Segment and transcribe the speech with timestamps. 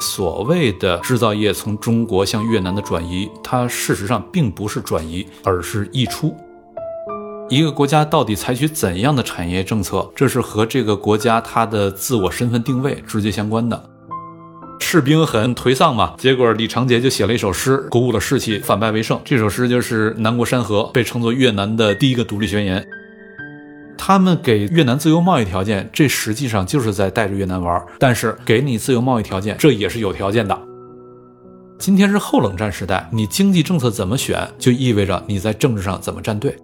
[0.00, 6.34] 所谓的制造业从中国向越南的转移，它事实上并不是转移，而是溢出。
[7.48, 13.90] 一个国家到底采取怎样的产业政策，这是和这个国家它的自我身份定位直接相关的。
[14.80, 19.20] 士兵很颓丧嘛，结果李长杰就写了一首诗，鼓舞了士气，反败为胜。
[19.24, 22.86] 这首诗就是《南国山河》，被称作越南的第一个独立宣言。
[24.08, 27.86] 他们给越南自由贸易条件，这实际上就是在带着越南玩。
[27.98, 30.58] 但是给你自由贸易条件，这也是有条件的。
[31.78, 36.56] 今天是后冷战时代，你经济政策怎么选，就意味着你在政治上怎么站队。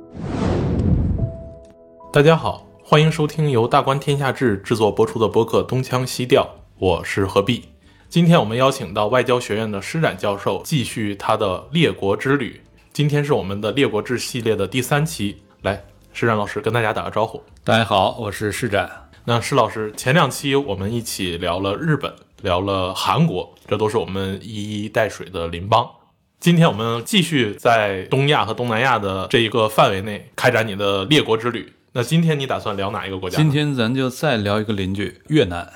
[2.10, 6.45] 大家好，欢迎收听由大观天下志制作播出的播客《东腔西调》，
[6.79, 7.65] 我是何必。
[8.09, 12.62] 今天我们邀请到外交学院的施展教授，继续他的列国之旅。
[12.95, 15.84] 今天是我们的列国志系列的第三期，来。
[16.16, 17.42] 施展老师跟大家打个招呼。
[17.64, 19.10] 大家好，我是施展。
[19.24, 25.90] 那施老师，前两期我们一起聊了日本，聊了韩国，这都是我们一衣带水的邻邦。
[26.38, 31.73] 今天我们继续在东亚和东南亚的这一个范围内开展你的列国之旅。
[31.95, 33.37] 那今天你打算聊哪一个国家？
[33.37, 35.73] 今天咱就再聊一个邻居越南。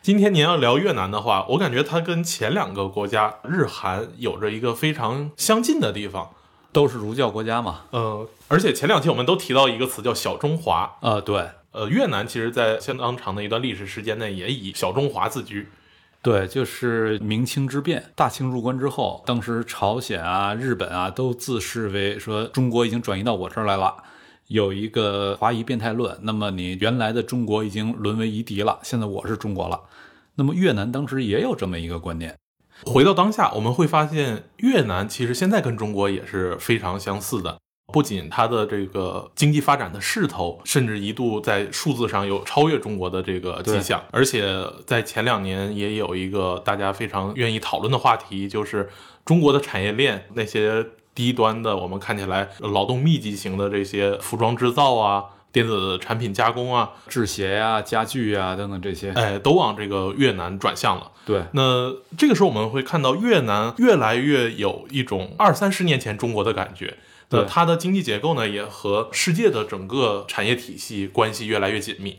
[0.00, 6.30] 今天您要聊越南的话，我感觉它跟前两个国家日韩有着一个非常相近的地方。
[6.72, 15.68] 都是儒教国家嘛，呃，而且前两期我们都提到一个词叫小中华，呃，对，呃，越南其实，在相当长的一段历史时间内，也以小中华自居，
[16.20, 23.94] 对，就是明清之变，大清入关之后，当时朝鲜啊、日本啊，都自视为说中国已经转移到我这儿来了，
[24.48, 29.80] 有一个华夷变态论，那么你原来的中国已经沦为夷狄了，现在我是中国了，
[30.34, 32.36] 那么越南当时也有这么一个观念。
[32.84, 37.60] 回到当下，我们会发现越南其实现在跟中国也是非常相似的。
[37.92, 48.88] 不仅它的这个经济发展的势头，甚至一度在数字上有超越中国的这个迹象，而且在前两年也有一个大家非常愿意讨论的话题，就是
[49.24, 55.24] 中国的产业链那些低端的，我们看起来劳动密集型的这些服装制造啊。
[55.52, 61.10] 电子产品加工啊，制鞋呀、家具呀等等这些，哎，都往这个越南转向了。
[61.26, 66.96] 对，那这个时候我们会看到越南越来越有一种二三十年前中国的感觉。
[67.30, 72.18] 对，它的经济结构呢，也和世界的整个产业体系关系越来越紧密。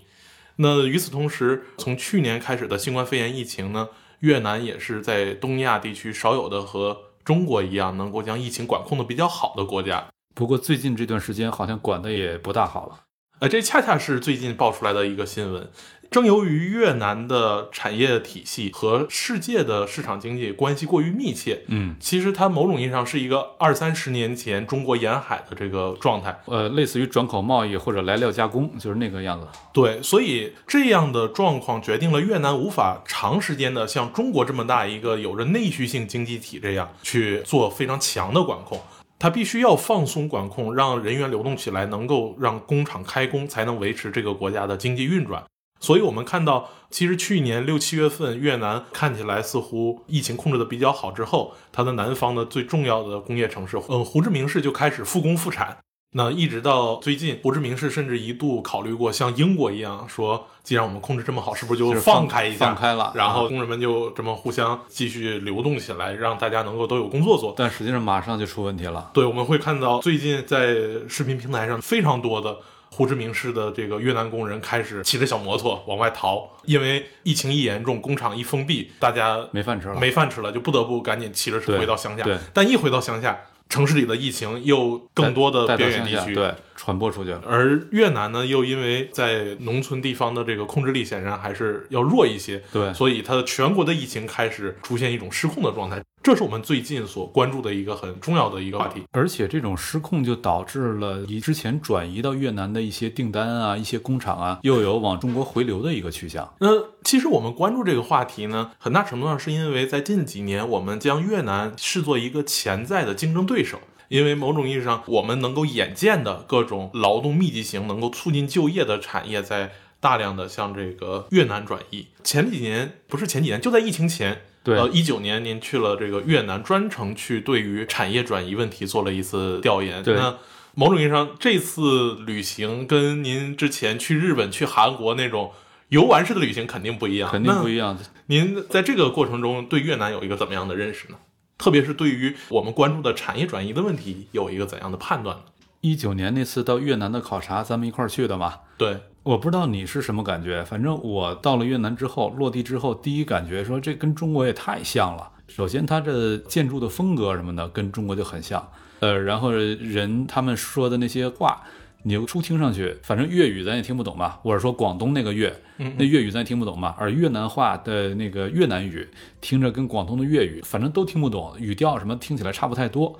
[0.56, 3.90] 那与此同时，从去年开始的新冠肺炎疫情呢，
[4.20, 10.08] 越南也是在东亚地区少有的和中国一样能够将疫情管控的比较好的国家。
[10.34, 13.02] 不过最近这段时间好像管的也不大好了。
[13.40, 15.70] 呃，这恰恰是最近爆出来的一个新闻。
[16.12, 29.48] 正由于越南的产业体系和世界的市场经济关系过于密切，嗯，其实它某种意义上是一个二三十年前中国沿海的这个状态，呃，类似于转口贸易或者来料加工，就是那个样子。
[29.72, 38.78] 对，所以这样的状况决定了越南无法长时间的像中国这么大一个有着内需性经济体这样去做非常强的管控。
[39.18, 45.42] 它必须要放松管控，让人员流动起来，能够让工厂开工，才能维持这个国家的经济运转。
[45.81, 55.75] 所以，我们看到，其实去年六七月份，越南看起来似乎疫情控制的比较好之后，它的南方的最重要的工业城市，嗯，胡志明市就开始复工复产。
[56.14, 67.54] 那一直到最近，胡志明市甚至一度考虑过像英国一样，说既然我们控制这么好，是不是就放开一下，放开了，然后工人们就这么互相继续流动起来，让大家能够都有工作做。
[67.56, 69.10] 但实际上马上就出问题了。
[69.14, 70.76] 对，我们会看到最近在
[71.08, 72.58] 视频平台上非常多的
[72.92, 82.24] 胡志明市的这个越南工人开始骑着小摩托往外逃，因为疫情一严重，工厂一封闭，大家没饭吃了，没饭吃了，就不得不赶紧骑着车回到乡下。
[82.26, 83.40] 对，但一回到乡下。
[83.72, 96.02] 城市里的疫情又更多的边远地区对传播出去了，而越南呢，又因为在农村地方的这个控制力显然还是要弱一些，对，所以它的全国的疫情开始出现一种失控的状态。
[96.24, 106.51] 这是我们最近所关注的一个很重要的一个话题，而且这种失控就导致了以之前转移到越南的一些订单啊、一些工厂啊，又有往中国回流的一个趋向。
[106.60, 106.69] 那
[107.04, 113.80] 其实我们关注这个话题呢，很大程度上是因为在近几年，我们将越南视作一个潜在的竞争对手，
[114.12, 119.72] 因为某种意义上，我们能够眼见的各种劳动密集型、能够促进就业的产业，在
[120.02, 122.08] 大量的向这个越南转移。
[122.22, 124.42] 前几年不是前几年，就在疫情前。
[124.63, 130.04] 对，呃，一九年您去了这个越南，专程去对于产业转移问题做了一次调研。
[130.04, 130.38] 对，那
[130.75, 135.54] 某种意义上，这次旅行跟您之前去日本、去韩国那种
[135.88, 137.98] 游玩式的旅行肯定不一样，肯定不一样。
[138.25, 141.16] 您在这个过程中对越南有一个怎么样的认识呢？
[141.62, 145.44] 特别是对于我们关注的产业转移的问题，有一个怎样的判断呢？
[145.81, 148.56] 一九年那次到越南的考察，咱们一块儿去的嘛。
[148.78, 155.30] 对，我不知道你是什么感觉，反正我到了越南之后，落地之后，第一感觉说这跟中国也太像了。
[155.48, 158.68] 首先，它这建筑的风格什么的跟中国就很像，
[159.02, 161.62] 呃，然后人他们说的那些话，
[162.03, 165.56] 你初听上去，反正粤语咱也听不懂嘛，或者说广东那个粤，
[165.98, 169.07] 那粤语咱也听不懂嘛，而越南话的那个越南语
[169.39, 173.19] 听着跟广东的粤语，反正都听不懂，语调什么听起来差不太多。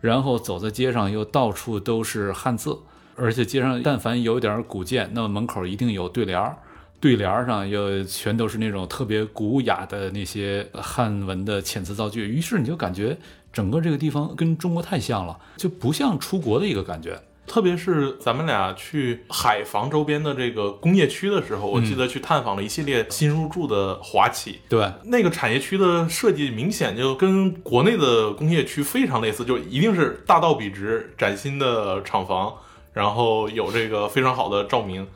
[0.00, 2.78] 然后走在街上又到处都是汉字。
[3.16, 6.56] 而且街上但凡有点古建，那么门口一定有对联儿，
[7.00, 12.26] 对联儿上又全都是那种特别古雅的那些汉文的遣词造句。
[12.26, 13.18] 于是你就感觉
[13.52, 17.20] 整个这个地方跟中国太像了，就不像出国的一个感觉。
[17.46, 24.60] 特别是咱们俩去海防周边的这个工业区的时候，我记得去探访了一系列新入驻的华企。
[24.68, 32.54] 对，那个产业区的设计明显就跟国内的工业区非常类似，就一定是大道笔直、崭新的厂房。
[32.92, 35.06] 然后有这个非常好的照明，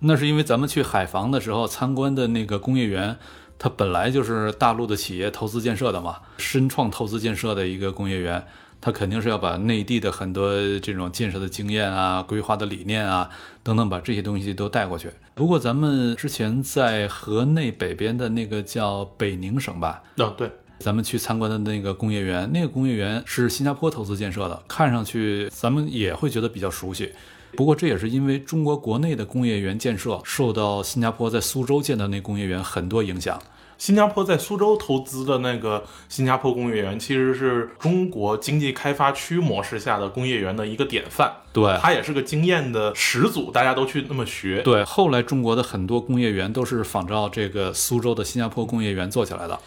[0.00, 3.16] 那是因为咱们去海防的时候参观的那个工业园，
[3.58, 8.46] 它本来就是大陆的企业投资建设的嘛，深创投资建设的一个工业园，
[8.82, 13.30] 它肯定是要把内地的很多这种建设的经验啊、规划的理念啊
[13.62, 15.08] 等等，把这些东西都带过去。
[15.34, 20.02] 不过咱们之前在河内北边的那个叫北宁省吧？
[20.18, 20.50] 啊，对。
[20.80, 27.12] 咱们去参观的那个工业园，那个工业园是新加坡投资建设的，看上去咱们也会觉得比较熟悉。
[27.56, 33.40] 不过这也是因为中国国内的工业园建设受到新加坡在苏州建的那工业园很多影响。
[33.82, 41.32] 新加坡在苏州投资的那个新加坡工业园，其实是中国经济开发区模式下的工业园的一个典范。
[41.52, 44.62] 对，它也是个经验的始祖，大家都去那么学。
[44.62, 49.58] 对，后来中国的很多工业园都是仿照这个苏州的新加坡工业园做起来的。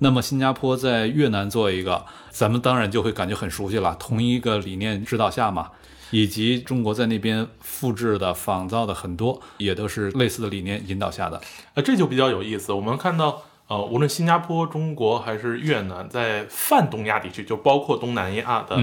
[0.00, 3.96] 那么新加坡在越南做一个，咱们当然就会感觉很熟悉了。
[3.98, 5.70] 同一个理念指导下嘛，
[6.10, 11.40] 以及中国在那边复制的、仿造的很多，也都是类似的理念引导下的。
[11.72, 12.74] 呃，这就比较有意思。
[12.74, 18.76] 我们看到，呃，无论新加坡、中国还是越南，在泛东亚地区，就包括东南亚的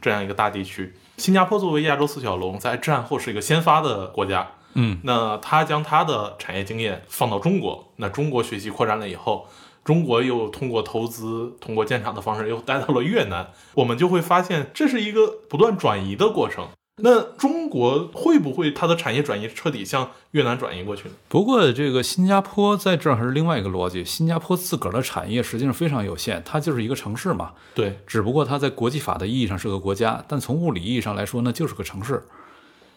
[0.00, 4.46] 这样一个大地区，新加坡作为亚洲四小龙，在战后是一个先发的国家。
[4.74, 9.48] 嗯，那他将他的产业经验放到中国，那中国学习扩展了以后。
[9.82, 16.68] 中国又通过投资、通过建厂的方式又带到了越南，我们就会发现这是一个不断转移的过程。
[17.02, 21.14] 那中国会不会它的产业转移彻底向越南转移过去呢？
[21.28, 27.52] 不过这个新加坡在这儿还是另外一个逻辑，新加坡自个儿的产业实际上非常有限，它就是一个城市嘛。
[27.74, 32.22] 对，只不过它在国际法的意义上是个国家，但从物理意义上来说呢，就是个城市。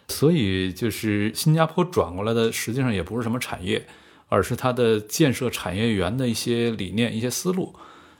[0.08, 3.86] 所以就是新加坡转过来的实际上也不是什么产业。
[4.32, 7.74] 而是它的建设产业园的一些理念、一些思路，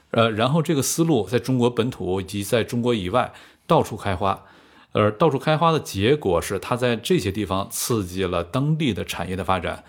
[0.09, 3.31] 呃，然后这个思路在中国本土以及在中国以外
[3.65, 4.43] 到处开花，
[4.93, 9.83] 而到处开花的结果是，它在这些地方刺激了当地的产业的发展。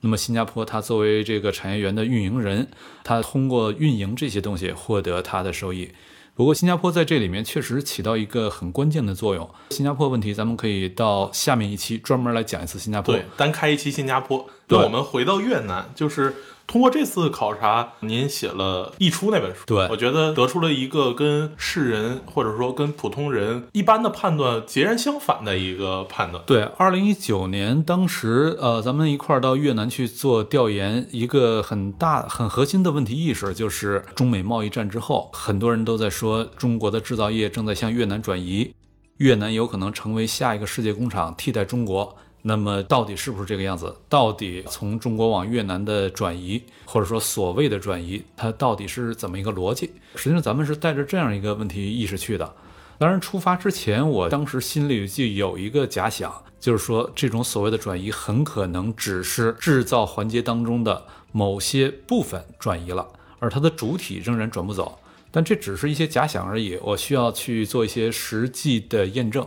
[0.00, 2.68] 那么，新加坡它作为这个产业园的运营人，
[3.04, 5.90] 它通过运营这些东西获得它的收益。
[6.34, 9.48] 不过，新加坡在这里面确实起到一个很关键的作用。
[9.70, 14.48] 新加坡问题，咱们可以到下面一期专门来讲一次新加坡，对，单开一期新加坡。
[14.68, 16.34] 那我们回到越南，就是。
[16.68, 26.44] 通过这次考察，您写了《溢出》那本书，对我觉得得出了一个跟世人或者说跟普通人一般的判断截然相反的一个判断。
[26.46, 38.74] 对，二零一九年当时，呃，咱们一块儿到越南去做调研，一个很大很核心的问题意识就是中美贸易战之后，很多人都在说中国的制造业正在向越南转移，
[39.16, 42.14] 越南有可能成为下一个世界工厂，替代中国。
[42.42, 43.94] 那么到底是不是这个样子？
[44.08, 49.90] 到底从中国往越南的转移，或者说所谓的转移，它到底是怎么一个逻辑？
[50.14, 52.54] 实际上，咱们是带着这样一个问题意识去的。
[52.96, 63.06] 当然，出发之前，我当时心里就有一个假想，就是说，这种所谓的转移很可能只是制造环节当中的某些部分转移了，
[63.40, 64.98] 而它的主体仍然转不走。
[65.30, 69.46] 但这只是一些假想而已，我需要去做一些实际的验证。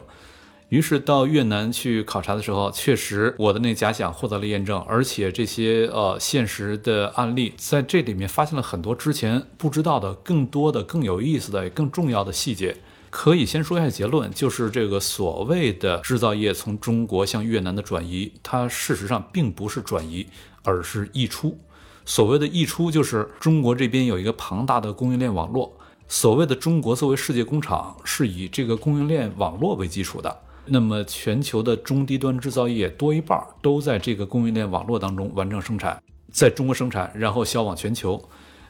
[0.72, 12.78] 于是到越南去考察的时候，确实我的那假想获得了验证，而且这些呃现实的案例在这里面发现了很多之前不知道的、更多的、更有意思的、更重要的细节。
[13.10, 20.26] 可以先说一下结论，就是这个所谓的制造业从中国向越南的转移，它事实上并不是转移，
[20.64, 21.60] 而是溢出。
[22.06, 25.78] 所谓的溢出，就是中国这边有一个庞大的供应链网络。
[26.08, 30.40] 所谓的中国作为世界工厂，是以这个供应链网络为基础的。
[30.66, 36.02] 那么，全球的中低端制造业多一半都在这个供应链网络当中完成生产，
[36.32, 38.30] 在中国生产，然后销往全球。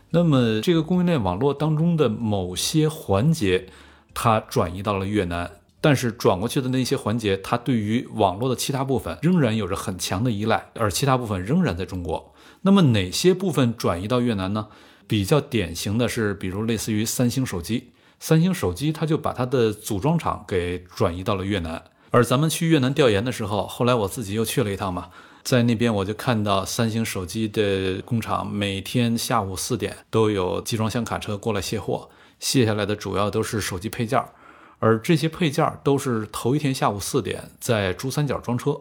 [0.10, 3.68] 那么，这个供应链网络当中的某些环节，
[4.14, 12.34] 它转移到了越南，但是转过去的那些环节，它对于网络的其他部分仍然有着很强的依赖，而其他部分仍然在中国。
[12.62, 14.68] 那么哪些部分转移到越南呢？
[15.08, 17.92] 比较典型的是，比如类似于三星手机，
[18.22, 21.84] 三星手机它就把它的组装厂给转移到了越南。
[22.12, 25.10] 而咱们去越南调研的时候，后来我自己又去了一趟嘛，
[25.42, 32.10] 在那边我就看到三星手机的工厂每天下午四点都有集装箱卡车过来卸货，
[32.40, 34.30] 卸下来的主要都是手机配件儿。
[34.78, 38.80] 而这些配件都是头一天下午四点在珠三角装车，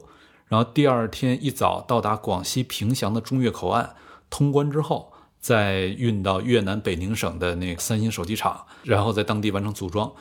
[0.48, 3.94] 然后第二天一早到达广西凭祥的中越口岸，
[4.28, 5.09] 通关之后
[5.40, 10.12] 再运到越南北宁省的那个三星手机厂，然后在当地完成组装。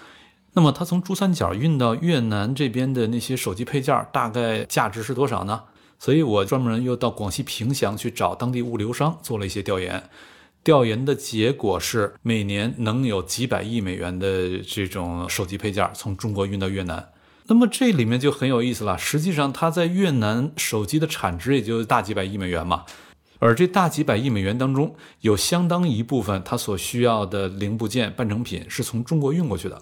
[0.53, 5.63] 那么它从珠三角运到越南这边的那些手机配件大概价值是多少呢？
[5.99, 10.09] 所以我专门又到广西凭祥去找当地物流商做了一些调研。
[10.63, 17.09] 调研的结果是，每年能有几百亿美元的这种手机配件从中国运到越南。
[17.47, 18.97] 那么这里面就很有意思了。
[18.97, 22.85] 实际上，它在越南手机的产值也就大几百亿美元嘛。
[23.39, 29.81] 而这大几百亿美元当中，有相当一部分它所需要的零部件、半成品是从中国运过去的。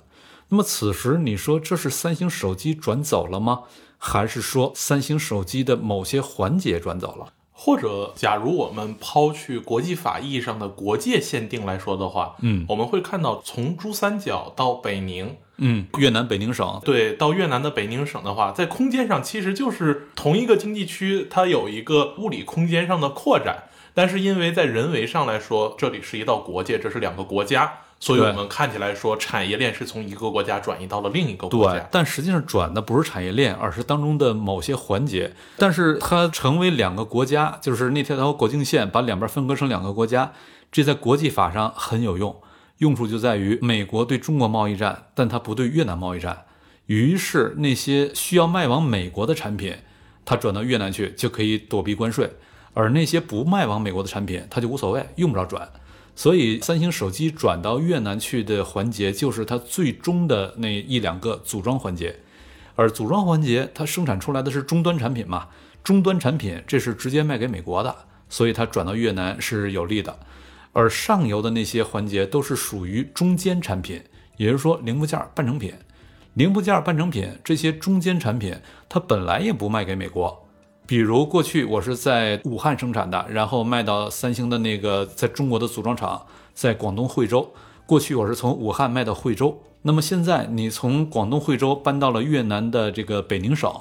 [0.49, 3.63] 那么此时你说这是三星手机转走了吗？
[3.97, 7.33] 还是说三星手机的某些环节转走了？
[7.51, 27.79] 或者，假如我们抛去国际法意义上的国界限定来说的话，嗯，我们会看到从珠三角到北宁，嗯，越南北宁省，对，到越南的北宁省的话，在空间上其实就是同一个经济区，它有一个物理空间上的扩展，但是因为在人为上来说，这里是一道国界，这是两个国家。
[27.99, 35.33] 所以我们看起来说，产业链是从一个国家转移到了另一个国家，但实际上转的不是产业链，而是当中的某些环节。
[35.57, 40.31] 但是它成为两个国家，就是那条国境线把两边分割成两个国家，
[40.71, 42.39] 这在国际法上很有用，
[42.79, 46.46] 用处就在于美国对中国贸易战，但它不对越南贸易战。
[46.86, 49.75] 于是那些需要卖往美国的产品，
[50.24, 52.31] 它转到越南去就可以躲避关税，
[52.74, 55.69] 而那些不卖往美国的产品，它就无所谓，用不着转。
[56.15, 62.15] 所以，三星手机转到越南去的环节，就是它最终的那一两个组装环节。
[62.75, 65.50] 而组装环节，它生产出来的是终端产品嘛？
[65.84, 67.96] 终端产品这是直接卖给美国的，
[68.29, 70.17] 所以它转到越南是有利的。
[70.74, 74.01] 而上游的那些环节都是属于中间产品，
[74.38, 75.74] 也就是说零部件、半成品。
[76.33, 78.55] 零部件、半成品这些中间产品，
[78.88, 80.45] 它本来也不卖给美国。
[80.86, 87.51] 比如过去我是在武汉生产的，然后卖到三星的那个在中国的组装厂，在广东惠州。
[87.86, 93.74] 过去我是从武汉卖到惠州，那么现在你从广东惠州搬到了越南的这个北宁省，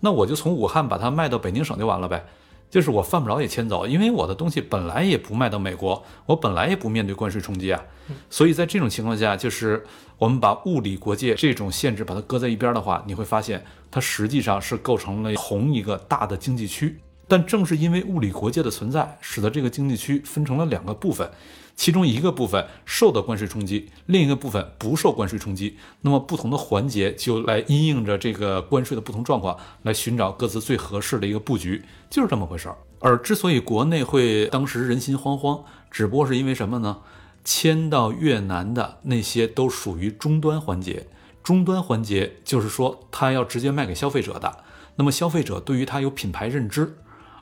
[0.00, 2.24] 那我就从武汉把它卖到北宁省就完了呗。
[2.70, 7.82] 就是我犯不着也迁走，因为我的东西本来也不卖到美国，我本来也不面对关税冲击啊。
[8.30, 9.84] 所以在这种情况下，就是
[10.18, 17.00] 我们把物理国界这种限制把它搁在一边的话，你会发现它实际上是构成了同一个大的经济区。
[17.30, 21.30] 但正是因为物理国界的存在，使得这个经济区分成了两个部分。
[21.76, 25.78] 其中一个部分受到关税冲击，另一个部分不受关税冲击。
[26.00, 32.76] 那么不同的环节就来因应着这个关税的不同状况，来寻找各自最合适的一个布局，就是这么回事儿。
[32.98, 36.98] 而之所以国内会当时人心惶惶，只不过是因为什么呢？
[37.42, 41.06] 迁到越南的那些都属于终端环节，
[41.42, 44.64] 终端环节就是说他要直接卖给消费者的，
[44.96, 46.98] 那么消费者对于他有品牌认知，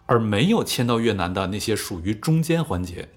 [0.09, 3.11] 而没有迁到越南的那些属于中间环节。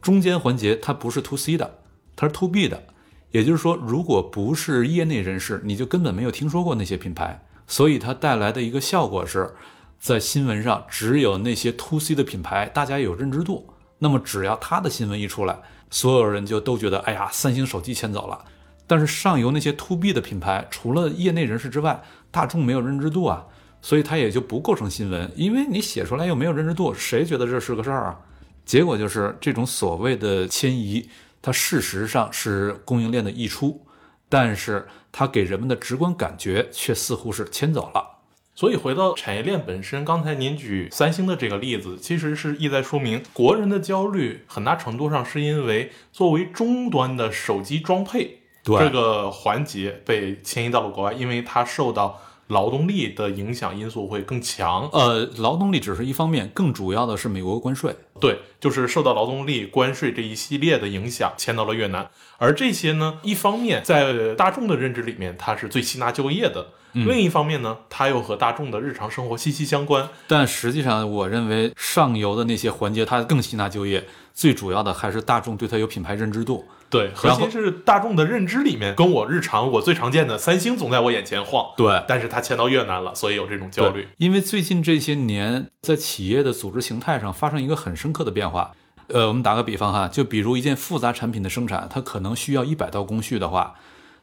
[0.00, 1.78] 中间环节它不是 to C 的，
[2.16, 2.82] 它是 to B 的，
[3.30, 7.44] 也就是说，如果不是业内人士，你就根本没有听说过那些品牌。
[7.66, 9.54] 所以它带来的一个效果是，
[10.00, 13.68] 在新闻上只有那些 to C 的品牌大家有认知度。
[13.98, 15.58] 那么只要它的新闻一出来，
[15.90, 18.44] 所有人就都觉得，哎呀，三星手机迁走了。
[18.86, 23.44] 但是上游那些 to B 的品牌，除了业内人士之外，大众没有认知度啊，
[23.80, 28.20] 所以它也就不构成新闻，因为你写出来又没有认知度，谁觉得这是个事儿啊？
[28.64, 31.08] 结果就是这种所谓的迁移，
[31.40, 33.86] 它事实上是供应链的溢出，
[34.28, 38.18] 但是它给人们的直观感觉却似乎是迁走了。
[38.54, 52.20] 所以回到产业链本身，刚才您举三星的这个例子，其实是意在说明国人的焦虑很大程度上是因为作为终端的手机装配这个环节被迁移到了国外，因为它受到。
[52.48, 62.08] 劳动力的影响因素会更强，呃，劳动力只是一方面，更主要的是美国关税，对，就是受到劳动力关税这一系列的影响，迁到了越南。
[62.38, 70.08] 而这些呢，一方面在大众的认知里面，它是最吸纳就业的，另一方面呢，它又和大众的日常生活息息相关。
[70.26, 76.64] 但实际上，我认为上游的那些环节它更吸纳就业，最主要的还是大众对它有品牌认知度。
[76.90, 81.66] 对，核心是大众的认知里面，跟我日常我最常见的三星总在我眼前晃。
[81.76, 84.08] 对，但是它迁到越南了，所以有这种焦虑。
[84.16, 88.72] 因为最近这些年，在企业的组织形态上发生一个很深刻的变化。
[89.08, 93.74] 呃，我们打个比方哈，就比如一件复杂产品的生产，它可能需要一百道工序的话。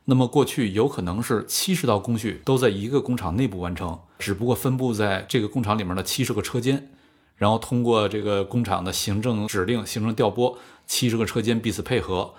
[0.06, 6.90] 那么过去有可能是七十道工序都在一个工厂内部完成，只不过分布在这个工厂里面的七十个车间，
[7.36, 12.34] 然后通过这个工厂的行政指令、行政调拨，七十个车间彼此配合。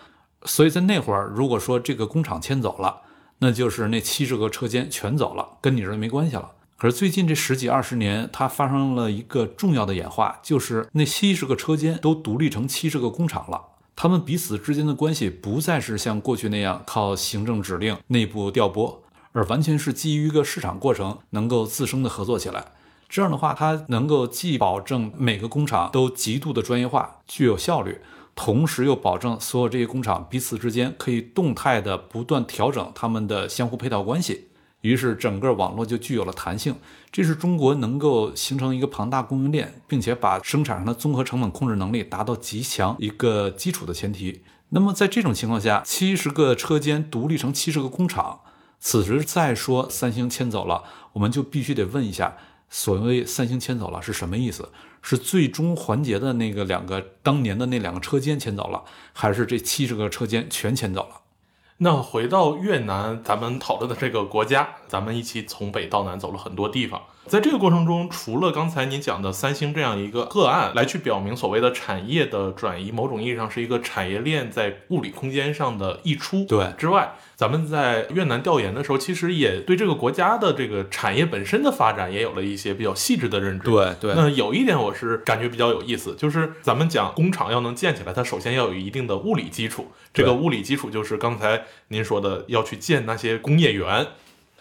[0.44, 3.02] 所以在那会儿，如果说这个工厂迁走了，
[3.40, 6.52] 那就是那七十个车间全走了，跟你这没关系了。
[6.76, 13.62] 可是最近这十几二十年，它发生了一个重要的演化，就是那七十个车间都独立成七十个工厂了。
[13.96, 22.72] 他们彼此之间的关系不再是像过去那样靠行政指令、内部调拨，而完全是基于一个市场过程，能够自生的合作起来。
[23.08, 28.00] 这样的话，它能够既保证每个工厂都极度的专业化、具有效率，
[28.34, 34.48] 同时又保证所有这些工厂彼此之间可以动态的不断调整他们的相互配套关系。
[34.82, 36.76] 于是整个网络就具有了弹性，
[37.10, 44.42] 这是中国能够形成一个庞大供应链，并且把生产上的综合成本控制能力达到极强一个基础的前提。
[44.68, 48.40] 那么在这种情况下，七十个车间独立成七十个工厂，
[48.78, 52.36] 此时再说三星迁走了，我们就必须得问一下，
[52.68, 54.70] 所谓三星迁走了是什么意思？
[55.02, 61.20] 是最终环节的那个两个当年的那两个车间迁走了，还是这七十个车间全迁走了？
[61.78, 67.02] 那回到越南，咱们讨论的这个国家，咱们一起从北到南走了很多地方。
[67.28, 83.64] 在这个过程中，除了刚才您讲的三星这样一个个案来去表明所谓的产业的转移，某种意义上是一个产业链在物理空间上的溢出，对之外，咱们在越南调研的时候，其实也对这个国家的这个产业本身的发展也有了一些比较细致的认知。
[83.64, 84.14] 对对。
[84.14, 89.90] 那有一点我是感觉比较有意思，就是咱们讲工厂要能建起来，它首先要有一定的物理基础。
[90.14, 94.06] 这个物理基础就是刚才您说的要去建那些工业园。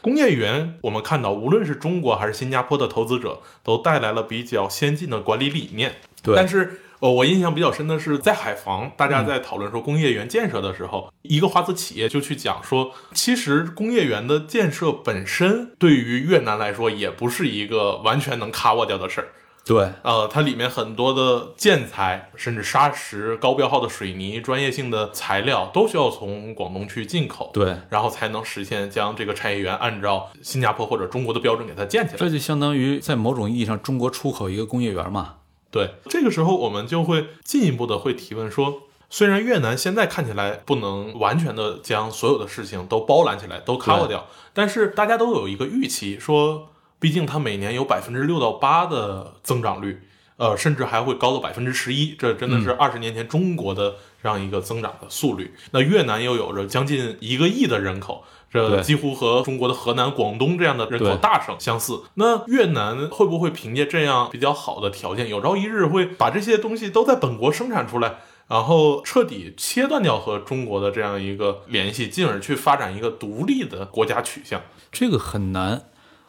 [0.06, 5.96] 工业园，我们看到，无论是中国还是新加坡的投资者，都带来了比较先进的管理理念。
[6.22, 19.30] 对，但是，呃，我印象比较深的是，在海防，大家在讨论说工业园建设的时候，一个华资企业就去讲说，其实工业园的建设本身对于越南来说，也不是一个完全能 cover 掉的事儿。
[19.66, 32.20] 对，呃，它里面很多的建材，甚至砂石、高标号的水泥、专业性的材料，都需要从广东去进口，对，然后才能实现将这个产业园按照新加坡或者中国的标准给它建起来。
[32.20, 35.38] 这就相当于在某种意义上，中国出口一个工业园嘛。
[35.72, 46.70] 对，这个时候我们就会进一步的会提问说，虽然越南现在看起来不能完全的将所有的事情都包揽起来，都 cover 掉，但是大家都有一个预期说。
[47.06, 50.02] 毕竟它每年有百分之六到八的增长率，
[50.38, 55.54] 呃，甚至还会高到百分之十一，这真的是二十年前中国的这样一个增长的速率。
[55.70, 62.02] 那越南又有着将近一个亿的人口，这几乎和中国的河南、广东这样的人口大省相似。
[62.16, 68.16] 那越南会不会凭借这样比较好的条件，有朝一日会把这些东西都在本国生产出来，
[68.48, 74.60] 然后彻底切断掉和中国的这样一个联系，进而去发展一个独立的国家取向？
[74.92, 75.84] 这个很难。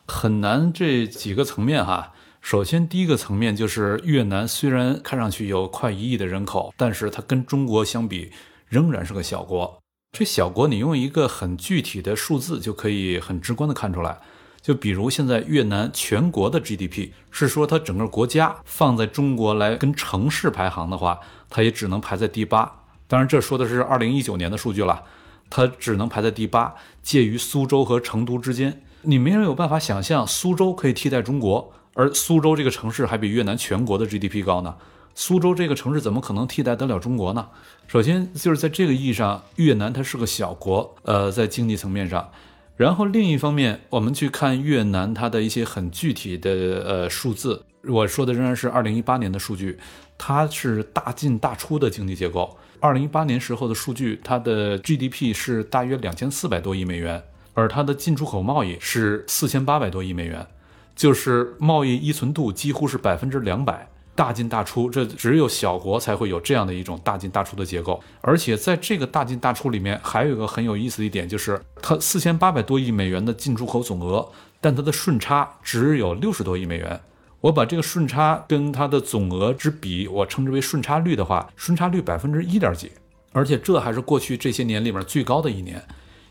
[0.07, 2.13] 很难，这几个层面哈。
[2.41, 8.31] 首先，第一个层面就是越南虽然看上去有快一亿的人口，但是它跟中国相比
[8.69, 9.83] 仍然是个小国。
[10.13, 14.19] 这小国，你用一个很具体的数字就可以很直观的看出来。
[14.63, 21.19] 就比如现在越南全国的 GDP，是说它整个国家放在中国来跟城市排行的话，
[21.51, 22.85] 它也只能排在第八。
[23.09, 25.03] 当然，这说的是二零一九年的数据了，
[25.51, 28.83] 它只能排在第八，介于苏州和成都之间。
[29.07, 34.75] 你没有办法想象苏州可以替代中国，而苏州这个城市还比越南全国的 GDP 高呢。
[35.15, 37.49] 苏州这个城市怎么可能替代得了中国呢？
[37.87, 42.31] 首先就是在这个意义上，越南它是个小国，呃，在经济层面上。
[42.77, 46.51] 然后另一方面，我们去看越南它的一些很具体的
[46.85, 49.79] 呃数字，我说的仍然是二零一八年的数据，
[50.19, 52.59] 它是大进大出的经济结构。
[52.81, 57.23] 二零一八年时候的数据，它的 GDP 是大约两千四百多亿美元。
[57.57, 60.47] 而它的进出口贸易是四千八百多亿美元，
[60.95, 67.99] 就是贸易依存度几乎是百分之两百，大进大出，这只有小国才会有这样的一种大进大出的结构。
[68.21, 74.29] 而且在这个大进大出里面，还有一个很有意思的一点，就是它四千八百多亿美元的进出口总额，
[74.61, 77.01] 但它的顺差只有六十多亿美元。
[77.41, 82.93] 我把这个顺差跟它的总额之比，我称之为顺差率的话，顺差率百分之一点几，
[83.33, 85.83] 而且这还是过去这些年里面最高的一年，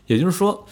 [0.06, 0.64] 也就是说。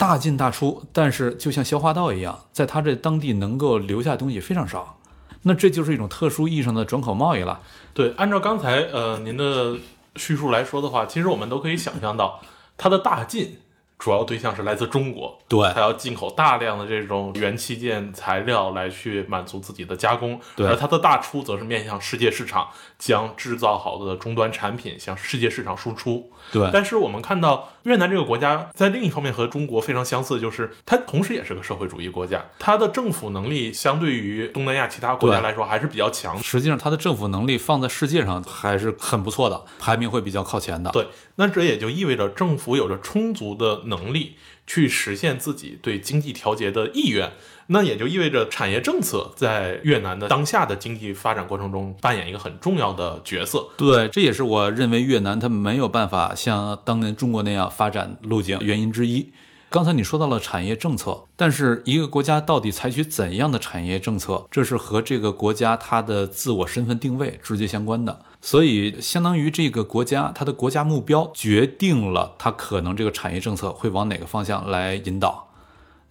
[0.00, 4.96] 大进大出，但是就像消化道一样，在他这当地能够留下东西非常少。
[5.42, 7.60] 那这就是一种特殊意义上的转口贸易了。
[7.92, 9.76] 对，按照刚才呃您的
[10.16, 12.40] 叙述来说的话，其实我们都可以想象到，
[12.78, 13.58] 它的大进
[13.98, 26.30] 主要对象是来自中国，对它要进口大量的这种元器件材料来去满足自己的加工，对而它的大出则是面向世界市场，将制造好的终端产品向世界市场输出。
[26.52, 36.40] 对但是我们看到越南这个国家在另一方面和中国非常相似，就是它同时也是个社会主义国家，它的政府能力相对于东南亚其他国家来说还是比较强。
[36.42, 40.90] 实际上，它的政府能力放在世界上还是很不错的，排名会比较靠前的。
[40.90, 44.36] 对，那这也就意味着政府有着充足的能力
[44.66, 47.32] 去实现自己对经济调节的意愿，
[47.72, 53.68] 那也就意味着产业政策在越南的当下的经济发展过程中扮演一个很重要的角色。
[53.76, 59.32] 对，这也是我认为越南它没有办法像当年中国那样发展路径原因之一。
[59.68, 68.18] 刚才你说到了产业政策，但是一个国家到底采取怎样的产业政策，这是和这个国家它的自我身份定位直接相关的。
[68.40, 75.46] 所以，相当于这个国家它的国家目标决定了它可能这个产业政策会往哪个方向来引导。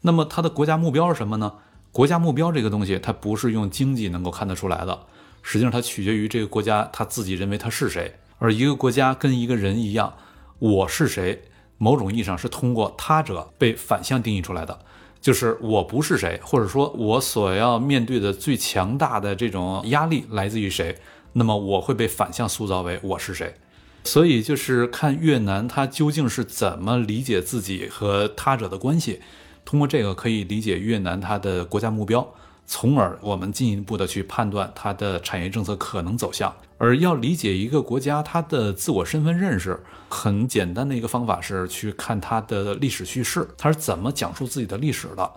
[0.02, 1.54] 那么，它的国家目标是什么呢？
[1.92, 5.08] 国家目标这个东西，它不是用经济能够看得出来的，
[5.42, 8.16] 实际上它取决于这个国家他自己认为他是谁。
[8.38, 10.14] 而一个国家跟一个人一样，
[10.60, 11.44] 我是谁，
[11.78, 14.80] 某种意义上是通过他者被反向定义出来的。
[15.20, 20.98] 就是我不是谁，或者说我所要面对的最强大的这种压力来自于谁，
[21.34, 23.56] 那么我会被反向塑造为我是谁。
[24.06, 29.20] 所以就是看越南它究竟是怎么理解自己和他者的关系，
[29.70, 32.28] 通过这个可以理解越南它的国家目标，
[32.66, 36.52] 从而我们进一步的去判断它的产业政策可能走向。
[36.80, 45.32] 而要理解一个国家它的自我身份认识，很简单的一个方法是去看它的历史叙事，它是怎么讲述自己的历史的。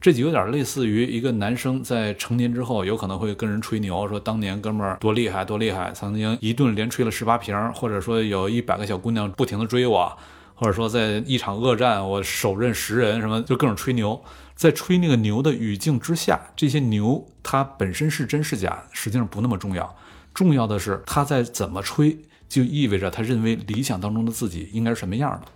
[0.00, 10.18] 这就有点类似于一个男生在成年之后，有可能会跟人吹牛，说当年哥们儿多厉害多厉害，曾经一顿连吹了十八瓶，或者说有一百个小姑娘不停的追我，
[10.56, 14.20] 或者说在一场恶战我手刃十人，什么就各种吹牛。
[14.56, 19.94] 在吹那个牛的语境之下，这些牛它本身是真是假，实际上不那么重要，
[20.32, 25.48] 重要的是他在怎么吹，就意味着他认为理想当中的自己应该是什么样的。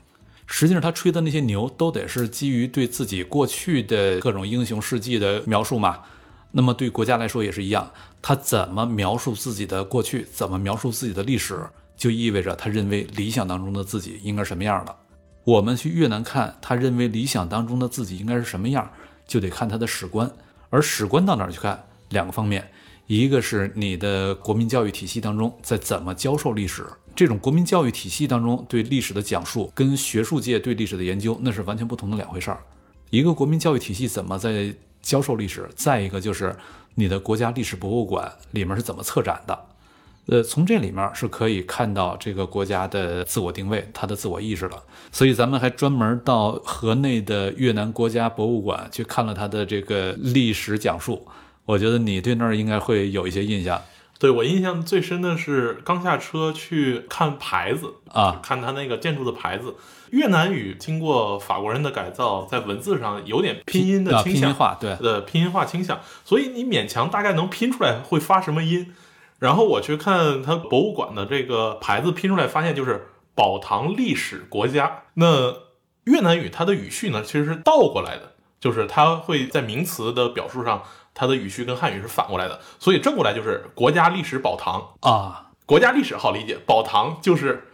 [0.46, 6.00] 实际上，他吹的那些牛都得是基于对自己过去的各种英雄事迹的描述嘛。
[6.52, 11.58] 那么对国家来说也是一样，他怎么描述自己的过去，怎么描述自己的历史，
[12.00, 14.96] 就意味着他认为理想当中的自己应该什么样了。
[15.44, 18.90] 我们去越南看，他认为理想当中的自己应该是什么样，
[19.26, 20.30] 就得看他的史观。
[20.70, 21.84] 而史观到哪儿去看？
[22.08, 22.70] 两个方面，
[23.06, 32.60] 一个是你的国民教育体系当中在怎么教授历史，这种国民教育体系当中对历史的讲述，跟学术界对历史的研究那是完全不同的两回事儿。
[33.10, 36.56] 一个国民教育体系怎么在教授历史，再一个就是
[36.94, 39.66] 你的国家历史博物馆里面是怎么策展的。
[40.26, 44.82] 呃，从这里面是可以看到这个国家的自我定位，它的自我意识了。
[45.10, 51.26] 所以咱们还专门到河内的越南国家博物馆去看了它的这个历史讲述。
[51.66, 53.80] 我觉得你对那儿应该会有一些印象
[54.18, 59.74] 对我印象最深的是刚下车去看牌子啊，看它那个建筑的牌子。
[60.10, 68.92] 越南语经过法国人的改造，在文字上有点拼音的啊倾向，拼音化，对，的拼音化倾向，所以你勉强大概能拼出来会发什么音。
[69.40, 75.02] 然后我去看它博物馆的这个牌子拼出来，发现就是宝堂历史国家。
[75.14, 75.56] 那
[76.04, 84.94] 越南语它的语序呢，其实是倒过来的，就是它会在名词的表述上，它的语序跟汉语是反过来的，所以正过来就是国家历史宝堂。
[85.00, 87.68] 啊，国家历史好理解，宝堂就是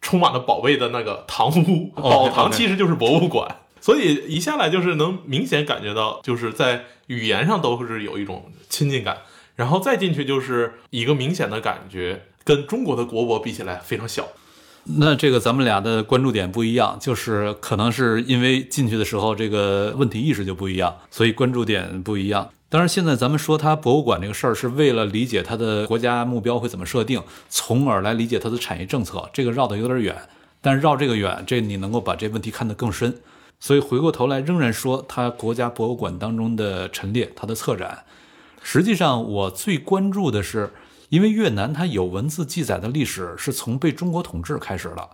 [0.00, 3.56] 充满了宝贝的那个堂屋， 宝堂其实就是博物馆。
[3.80, 9.18] 所以一下来就是能明显感觉到，就是在语言上都是有一种亲近感，
[9.58, 14.28] 然后再进去就是一个明显的感觉，跟中国的国博比起来非常小。
[14.84, 22.48] 那这个咱们俩的关注点不一样，就是可能是因为进去的时候这个问题意识就不一样，所以关注点不一样。
[22.68, 29.28] 当然，现在咱们说它博物馆这个事儿，是为了理解它的国家目标会怎么设定，从而来理解它的产业政策。
[29.32, 30.14] 这个绕得有点远，
[30.62, 33.12] 但是绕这个远，这你能够把这问题看得更深。
[33.58, 38.04] 所以回过头来，仍然说它国家博物馆当中的陈列，它的策展。
[38.70, 40.70] 实际上，我最关注的是，
[41.08, 45.08] 因为越南它有文字记载的历史是从被中国统治开始了，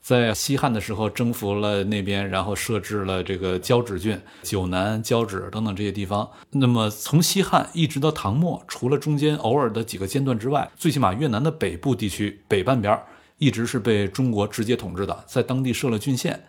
[0.00, 6.26] 在西汉的时候征服了那边，然后设置了这个交趾郡、九南、交趾等等这些地方。
[6.52, 12.98] 那么从西汉一直到唐末，除了中间偶尔的几个间断之外，最起码越南的北部地区北半边
[13.36, 16.42] 一直是被中国直接统治的，在当地设了郡县。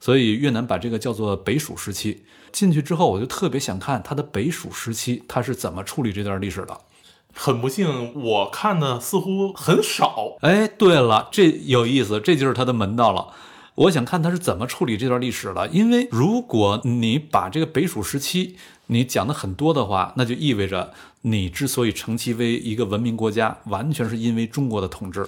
[0.00, 2.24] 所以越南把这个叫做北蜀时期。
[2.50, 6.76] 进去之后，我就特别想看它的北蜀时期，它是怎么处理这段历史的。
[7.32, 10.36] 很不幸，我看的似乎很少。
[10.40, 13.28] 哎，对了，这有意思，这就是它的门道了。
[13.76, 18.56] 我想看他是怎么处理这段历史的，因为如果你把这个北蜀时期
[18.88, 25.24] 你讲的很多的话，那就意味着你之所以称其为一个文明国家，完全是因为中国的统治。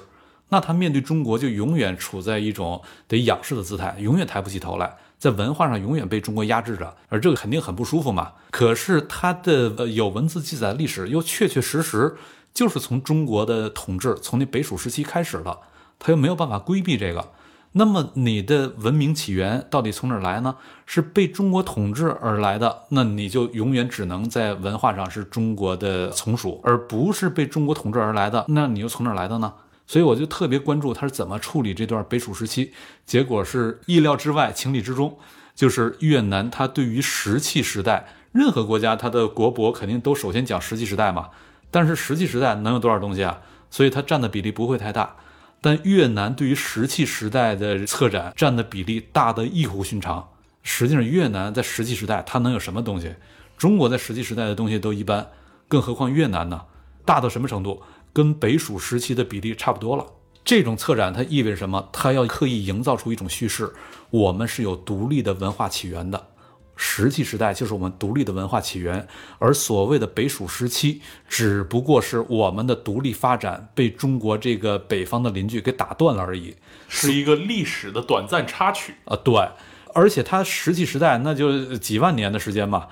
[0.53, 4.95] 那他面对中国就永远处在一种得仰视的姿态，永远抬不起头来。
[5.19, 8.33] 在文化上永远被中国压制着，而这个肯定很不舒服嘛。
[8.51, 12.17] 可是他的呃有文字记载的历史又确确实实
[12.53, 15.59] 就是从中国的统治从那北蜀时期开始的，
[15.99, 17.31] 他又没有办法规避这个。
[17.75, 20.57] 那么你的文明起源到底从哪儿来呢？
[20.85, 29.51] 是被中国统治而来的，那你就永远只能在文化上是中国的从属，而不是被中国统治而来的，那你又从哪儿来的呢？
[29.87, 32.73] 所以我就特别关注他是怎么处理这段北蜀时期，
[33.05, 35.19] 结果是意料之外，情理之中。
[35.55, 41.29] 就是越南，它对于石器时代，任何国家它的国博肯定都首先讲石器时代嘛。
[41.71, 43.39] 但是石器时代能有多少东西啊？
[43.71, 45.15] 所以它占的比例不会太大。
[45.61, 50.27] 但越南对于石器时代的策展占的比例大得异乎寻常。
[50.63, 53.15] 实际上，越南在石器时代它能有什么东西？
[53.59, 55.29] 中国在石器时代的东西都一般，
[55.69, 56.63] 更何况越南呢？
[57.05, 57.83] 大到什么程度？
[58.13, 60.07] 跟北蜀时期的比例差不多了。
[60.45, 61.89] 这种策展它意味着什么？
[61.93, 63.73] 它要刻意营造出一种叙事：
[64.11, 66.29] 我们是有独立的文化起源的，
[66.75, 69.07] 石器时代就是我们独立的文化起源，
[69.39, 76.57] 而所谓的北蜀时期只不过是我们的独立发展被中国这个北方的邻居给打断了而已，
[76.89, 79.17] 是一个历史的短暂插曲啊。
[79.17, 79.49] 对，
[79.95, 82.89] 而且它石器时代那就几万年的时间嘛。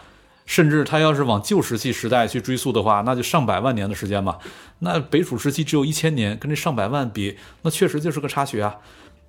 [0.50, 4.38] 甚至他要是往旧石器时代去追溯的话，那就上百万年的时间嘛。
[4.80, 8.78] 那北蜀时期只有一千年，跟这上百万比，那确实就是个插曲啊。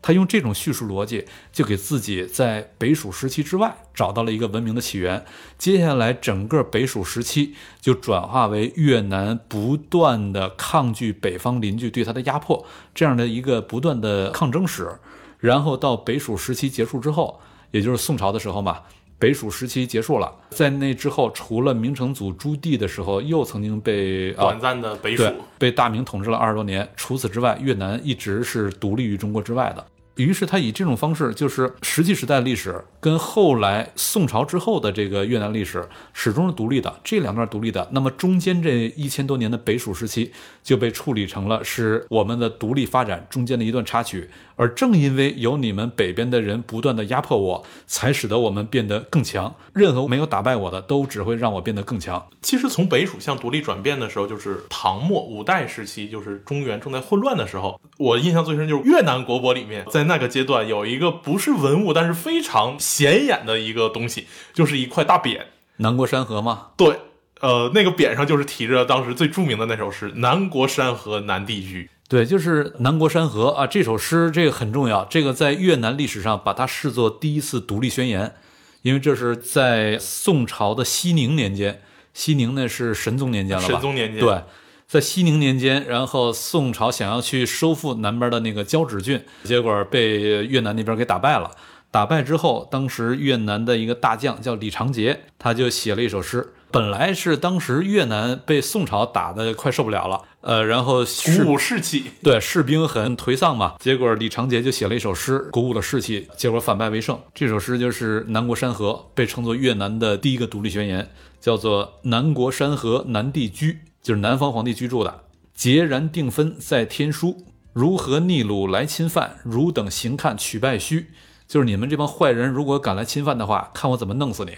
[0.02, 5.24] 他用这种叙述逻辑，就给自己在北蜀时期之外找到了一个文明的起源。
[5.60, 14.90] 接下来，整个北蜀时期就转化为越南不断的抗拒北方邻居对他的压迫这样的一个不断的抗争史。
[15.38, 18.80] 然后到北蜀时期结束之后，也就是宋朝的时候嘛。
[19.22, 25.24] 北蜀时期结束了，在那之后，除了明成祖朱棣的时候，又曾经被短暂的北蜀
[25.60, 26.90] 被大明统治了二十多年。
[26.96, 29.86] 除此之外，越南一直是独立于中国之外的。
[30.16, 37.88] 于是他以这种方式，就是石器时代历史跟后来宋朝之后的这个越南历史始终是独立的，这两段独立的。
[37.92, 40.32] 那么中间这一千多年的北蜀时期
[40.64, 44.30] 就被处理成了是我们的独立发展中间的一段插曲。
[44.56, 49.56] 而正因为有你们北边的人不断的压迫我，才使得我们变得更强。
[49.74, 52.28] 任何没有打败我的，都只会让我变得更强。
[52.44, 57.82] 其实从北蜀向独立转变的时候，就是唐末五代时期，就是中原正在混乱的时候。
[57.98, 65.42] 我印象最深就是越南国博里面，在那个阶段有一个不是文物，但是非常显眼的一个东西，就是一块大匾，
[65.78, 66.68] 南国山河吗？
[66.78, 67.00] 对，
[67.42, 78.34] 呃，那个匾上就是提着当时最著名的那首诗：“南国山河南地居。”对，就是南国山河啊，这首诗这个很重要，这个在越南历史上把它视作第一次独立宣言，
[78.82, 81.82] 因为这是在宋朝的熙宁年间，
[82.14, 83.70] 熙宁那是神宗年间了吧？
[83.70, 84.20] 神宗年间。
[84.20, 84.42] 对，
[84.86, 91.50] 在熙宁年间，然后宋朝想要去收复南边的那个交趾郡，结果被越南那边给打败了。
[91.90, 96.54] 打败之后，当时越南的一个大将叫李长杰，他就写了一首诗。
[96.72, 103.76] 本来是当时越南被宋朝打的快受不了了，呃，然后鼓舞士气，对士兵很颓丧嘛。
[103.80, 107.20] 结果李长杰就写了一首诗，鼓舞了士气，结果反败为胜。
[107.34, 111.10] 这首诗就是《南国山河》，被称作越南的第一个独立宣言，
[111.42, 115.24] 叫做“南国山河南地居”，就是南方皇帝居住的。
[115.54, 119.38] 截然定分在天书，如何逆鲁来侵犯？
[119.44, 121.08] 汝等行看取败须，
[121.48, 124.54] 就是你们这帮坏人，如果敢来侵犯的话，看我怎么弄死你。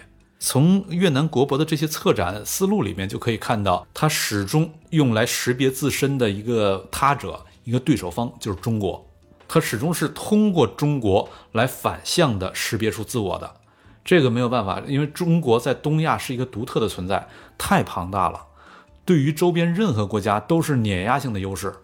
[0.46, 9.08] 从越南国博的这些策展思路里面就可以看到，它始终用来识别自身的一个他者、一个对手方就是中国，
[9.48, 13.54] 它始终是通过中国来反向的识别出自我的。
[14.04, 17.26] 这个没有办法，因为中国在东亚是一个独特的存在，
[17.56, 18.38] 太庞大了，
[19.06, 21.74] 对于周边任何国家都是碾压性的优势，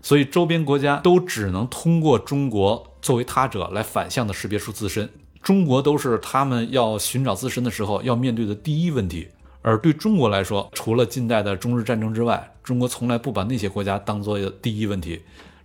[0.00, 5.10] 所以周边国家都只能通过中国作为他者来反向的识别出自身。
[5.46, 9.28] 中国都是他们要寻找自身的时候要面对的第一问题，
[9.62, 15.22] 而对中国来说，除了近代的中日战争之外，中国从来不把那些国家当做第一问题。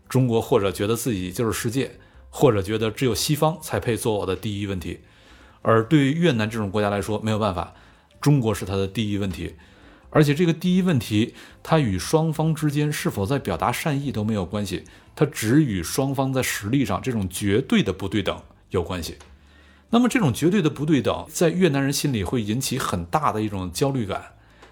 [0.07, 1.93] 中国或者觉得自己就是世界，
[2.29, 4.99] 或者觉得只有西方才配做我的第一问题。
[5.63, 7.73] 而对于越南这种国家来说，没有办法，
[8.21, 9.55] 中国是他的第一问题，
[10.11, 14.83] 而且这个第一问题，它与双方之间是否在表达善意都没有关系，
[15.15, 18.39] 它只与双方在实力上这种绝对的不对等
[18.69, 19.15] 有关系。
[19.91, 24.23] 那么这种绝对的不对等，在越南人心里会引起很大的一种焦虑感，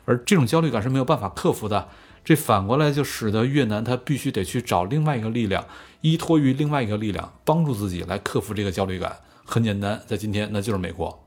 [0.06, 1.90] 而这种焦虑感是没有办法克服的。
[2.24, 5.66] 这反过来就使得越南他必须得去找另外一个力量，
[6.02, 9.18] 依托于另外一个力量帮助自己来克服这个焦虑感。
[9.46, 11.24] 很简单，在今天那就是美国。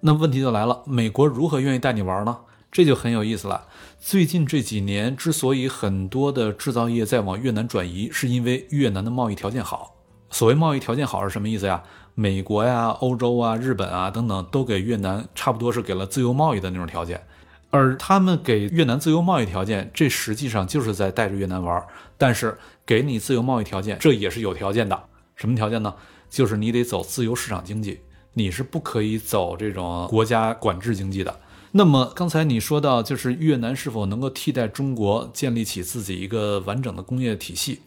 [0.00, 2.38] 那问题就来了，美国如何愿意带你玩呢？
[2.72, 3.66] 这就很有意思了。
[4.00, 9.94] 最近这几年之所以很多的制造业在往越南转移，是因为越南的贸易条件好。
[10.30, 11.82] 所谓贸易条件好是什么意思呀？
[12.16, 17.22] 美国呀、欧洲啊、日本啊等等都给越南差不多是给了自由贸易的那种条件。
[17.70, 21.84] 而他们给越南自由贸易条件，这实际上就是在带着越南玩。
[22.16, 25.00] 但是给你自由贸易条件，这也是有条件的。
[25.34, 25.94] 什么条件呢？
[26.30, 28.00] 就是你得走自由市场经济，
[28.32, 31.38] 你是不可以走这种国家管制经济的。
[31.72, 37.82] 那么刚才你说到，就是越南是否能够替代中国建立起自己一个完整的工业体系？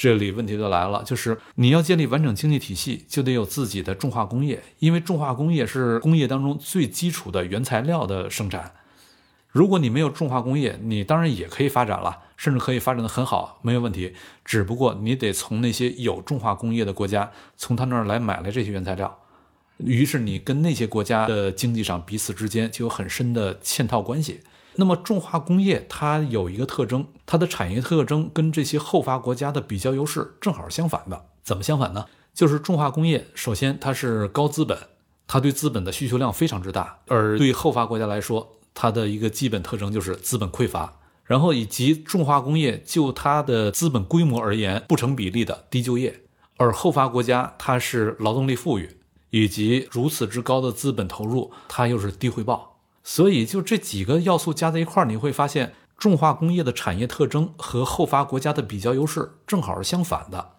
[0.00, 8.74] 这里问题就来了，就是你要建立完整经济体系，就得有自己的重化工业，因为重化工业是工业当中最基础的原材料的生产。
[9.50, 14.14] 如果你没有重化工业，你当然也可以发展了，甚至可以发展的很好，没有问题。
[14.44, 19.18] 只不过你得从那些有重化工业的国家，从他那儿来买来这些原材料，
[19.78, 24.42] 于是你跟那些国家的经济上彼此之间就有很深的嵌套关系。
[24.78, 31.26] 那么重化工业它有一个特征，它的产业特征跟这些后发国家的比较优势正好相反的。
[31.42, 32.06] 怎么相反呢？
[32.32, 34.78] 就是重化工业首先它是高资本，
[35.26, 38.54] 它对资本的需求量非常之大，而对后发国家来说。
[38.80, 46.20] 它的一个基本特征就是资本匮乏，然后以及重化工业就它的资本规模而言不成比例的低就业，
[46.58, 48.88] 而后发国家它是劳动力富裕，
[49.30, 52.77] 以及如此之高的资本投入，它又是低回报，
[53.10, 60.50] 所以就这几个要素加在一块儿，你会发现重化工业的产业特征和后发国家的比较优势正好是相反的。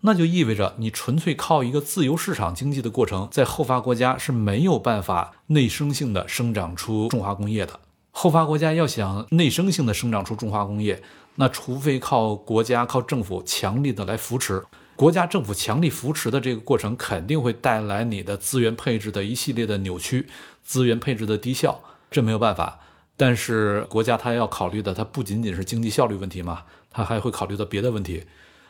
[0.00, 7.78] 那就意味着，你纯粹靠一个自由市场经济的过程，在后发国家是没有办法内生性的生长出重化工业的。
[8.10, 11.00] 后发国家要想内生性的生长出重化工业，
[11.36, 14.64] 那除非靠国家、靠政府强力的来扶持。
[14.96, 20.26] 国家政府强力扶持的这个过程，肯定会带来你的资源配置的一系列的扭曲，
[20.64, 21.80] 资源配置的低效，
[22.12, 22.78] 这没有办法。
[23.16, 28.24] 但是国家它要考虑的，它不仅仅是经济效率问题嘛，它还会考虑到别的问题。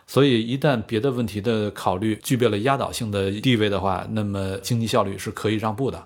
[0.04, 6.04] 所以，一旦别的问题的考虑具备了压倒性的地位的话，那么经济效率是可以让步的。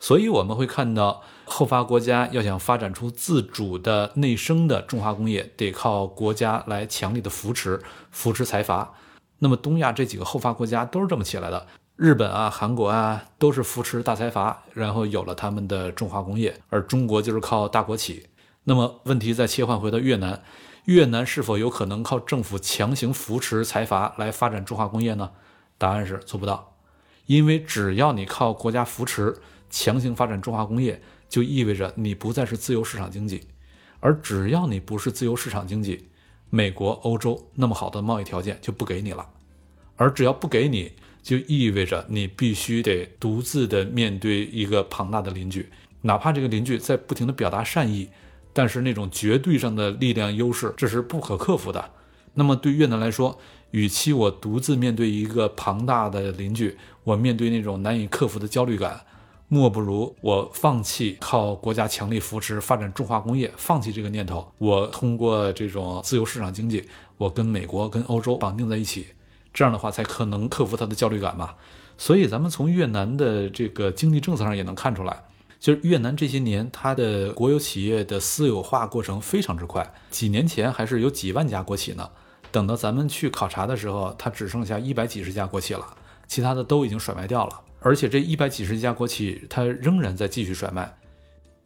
[0.00, 8.92] 所以，我们会看到后发国家要想发展出自主的内生的重化工业，得靠国家来强力的扶持，扶持财阀。
[9.38, 18.26] 那么，东亚这几个后发国家都是这么起来的，日本啊、韩国啊，都是扶持大财阀，然后有了他们的重化工业，而中国就是靠大国企。
[18.64, 20.42] 那么，问题再切换回到越南。
[20.84, 25.30] 越南是否有可能靠政府强行扶持财阀来发展重化工业呢？
[25.78, 26.76] 答案是做不到，
[27.24, 29.34] 因为只要你靠国家扶持
[29.70, 33.48] 强行发展重化工业，就意味着你不再是自由市场经济，
[34.00, 36.10] 而只要你不是自由市场经济，
[36.50, 39.26] 美国、欧洲那么好的贸易条件就不给你了，
[39.96, 40.92] 而只要不给你，
[41.26, 45.68] 就意味着你必须得独自的面对一个庞大的邻居，
[46.02, 48.08] 哪怕这个邻居在不停的表达善意。
[48.52, 51.90] 但是那种绝对上的力量优势，这是不可克服的。
[52.34, 53.36] 那么对越南来说，
[53.72, 59.00] 与其我独自面对一个庞大的邻居，我面对那种难以克服的焦虑感，
[59.48, 64.52] 莫不如我放弃靠国家强力扶持发展重化工业，放弃这个念头。
[64.58, 66.84] 我通过这种自由市场经济，
[67.18, 69.08] 我跟美国、跟欧洲绑定在一起，
[69.56, 71.54] 这样的话才可能克服他的焦虑感嘛。
[71.96, 75.24] 所以咱们从越南的这个经济政策上也能看出来。
[75.58, 79.94] 就是越南这些年，它的国有企业的私有化过程非常之快。
[80.10, 82.10] 几年前还是有几万家国企呢，
[82.52, 85.96] 等到咱们去考察的时候，它只剩下一百几十家国企了，
[86.28, 87.60] 其他的都已经甩卖掉了。
[87.80, 90.94] 而且这一百几十家国企，它仍然在继续甩卖。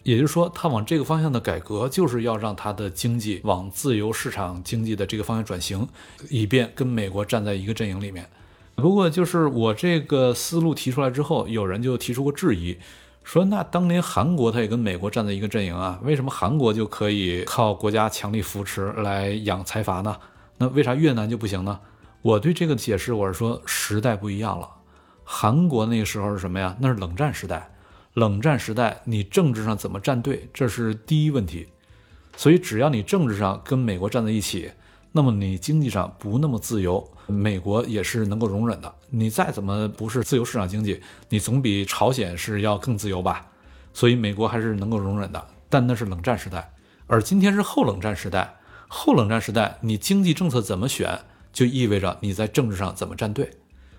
[0.03, 5.87] 也就是说，他往这个方向的改革，就是要让他的经济往自由市场经济的这个方向转型，
[6.29, 8.29] 以便跟美国站在一个阵营里面。
[8.77, 12.79] 不过，就是我这个思路提出来之后，有人就提出过质疑。
[13.23, 20.17] 说那当年韩国他也跟美国站在一个阵营啊，为什么韩国就可以靠国家强力扶持来养财阀呢？
[20.57, 21.79] 那为啥越南就不行呢？
[22.23, 24.69] 我对这个解释我是说时代不一样了。
[25.23, 26.75] 韩国那个时候是什么呀？
[26.81, 27.70] 那是冷战时代，
[28.15, 31.69] 冷战时代你政治上怎么站队，这是第一问题。
[32.37, 34.73] 所以只要你政治上跟美国站在一起。
[35.13, 38.95] 那么你经济上不那么自由，美国也是能够容忍的。
[39.09, 43.49] 你再怎么不是自由市场经济，你总比朝鲜是要更自由吧？
[43.93, 45.45] 所以美国还是能够容忍的。
[45.69, 46.73] 但那是冷战时代，
[47.09, 48.57] 而今天是后冷战时代。
[48.87, 51.19] 后冷战时代，你经济政策怎么选，
[51.53, 53.51] 就意味着你在政治上怎么站队。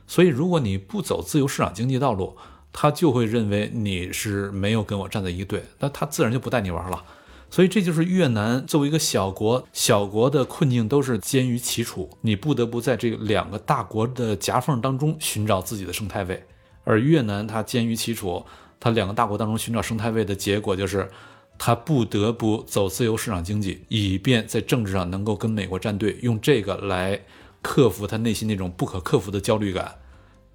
[0.07, 2.37] 所以如果你不走自由市场经济道路，
[2.73, 7.03] 他就会认为你是没有跟我站在一队，那他自然就不带你玩了。
[7.49, 16.41] 所以这就是越南作为一个小国，小国的困境都是艰于其楚，你不得不在这两个大国的夹缝当中寻找自己的生态位。
[16.85, 18.45] 而越南它艰于其楚，
[18.79, 21.11] 它两个大国当中寻找生态位的结果就是，
[21.57, 27.19] 它不得不走自由市场经济，以便在政治上能够跟美国站队，用这个来
[27.61, 29.93] 克服他内心那种不可克服的焦虑感。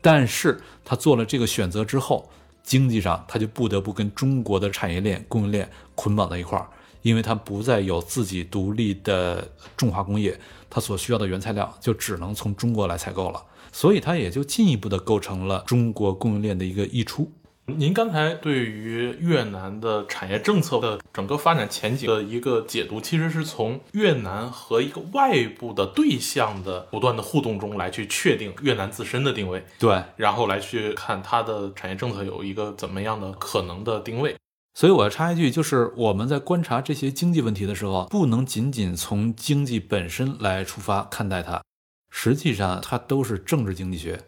[0.06, 2.30] 但是他做了这个选择之后，
[2.62, 6.68] 经济上他就不得不跟中国的产业链、供应链捆绑在一块儿。
[7.02, 10.38] 因为他不再有自己独立的重化工业，
[10.70, 13.42] 他所需要的原材料就只能从中国来采购了，
[13.72, 17.28] 所以他也就进一步的构成了中国供应链的一个溢出。
[17.74, 34.36] 您刚才对于越南的产业政策的整个发展前景的一个解读，其实是从越南和一个外部的对象的不断的互动中来去确定越南自身的定位，对，然后来去看它的产业政策有一个怎么样的可能的定位。
[34.74, 41.60] 所以我要插一句，就是我们在观察这些经济问题的时候，不能仅仅从经济本身来出发看待它，
[42.10, 44.20] 实际上它都是政治经济学，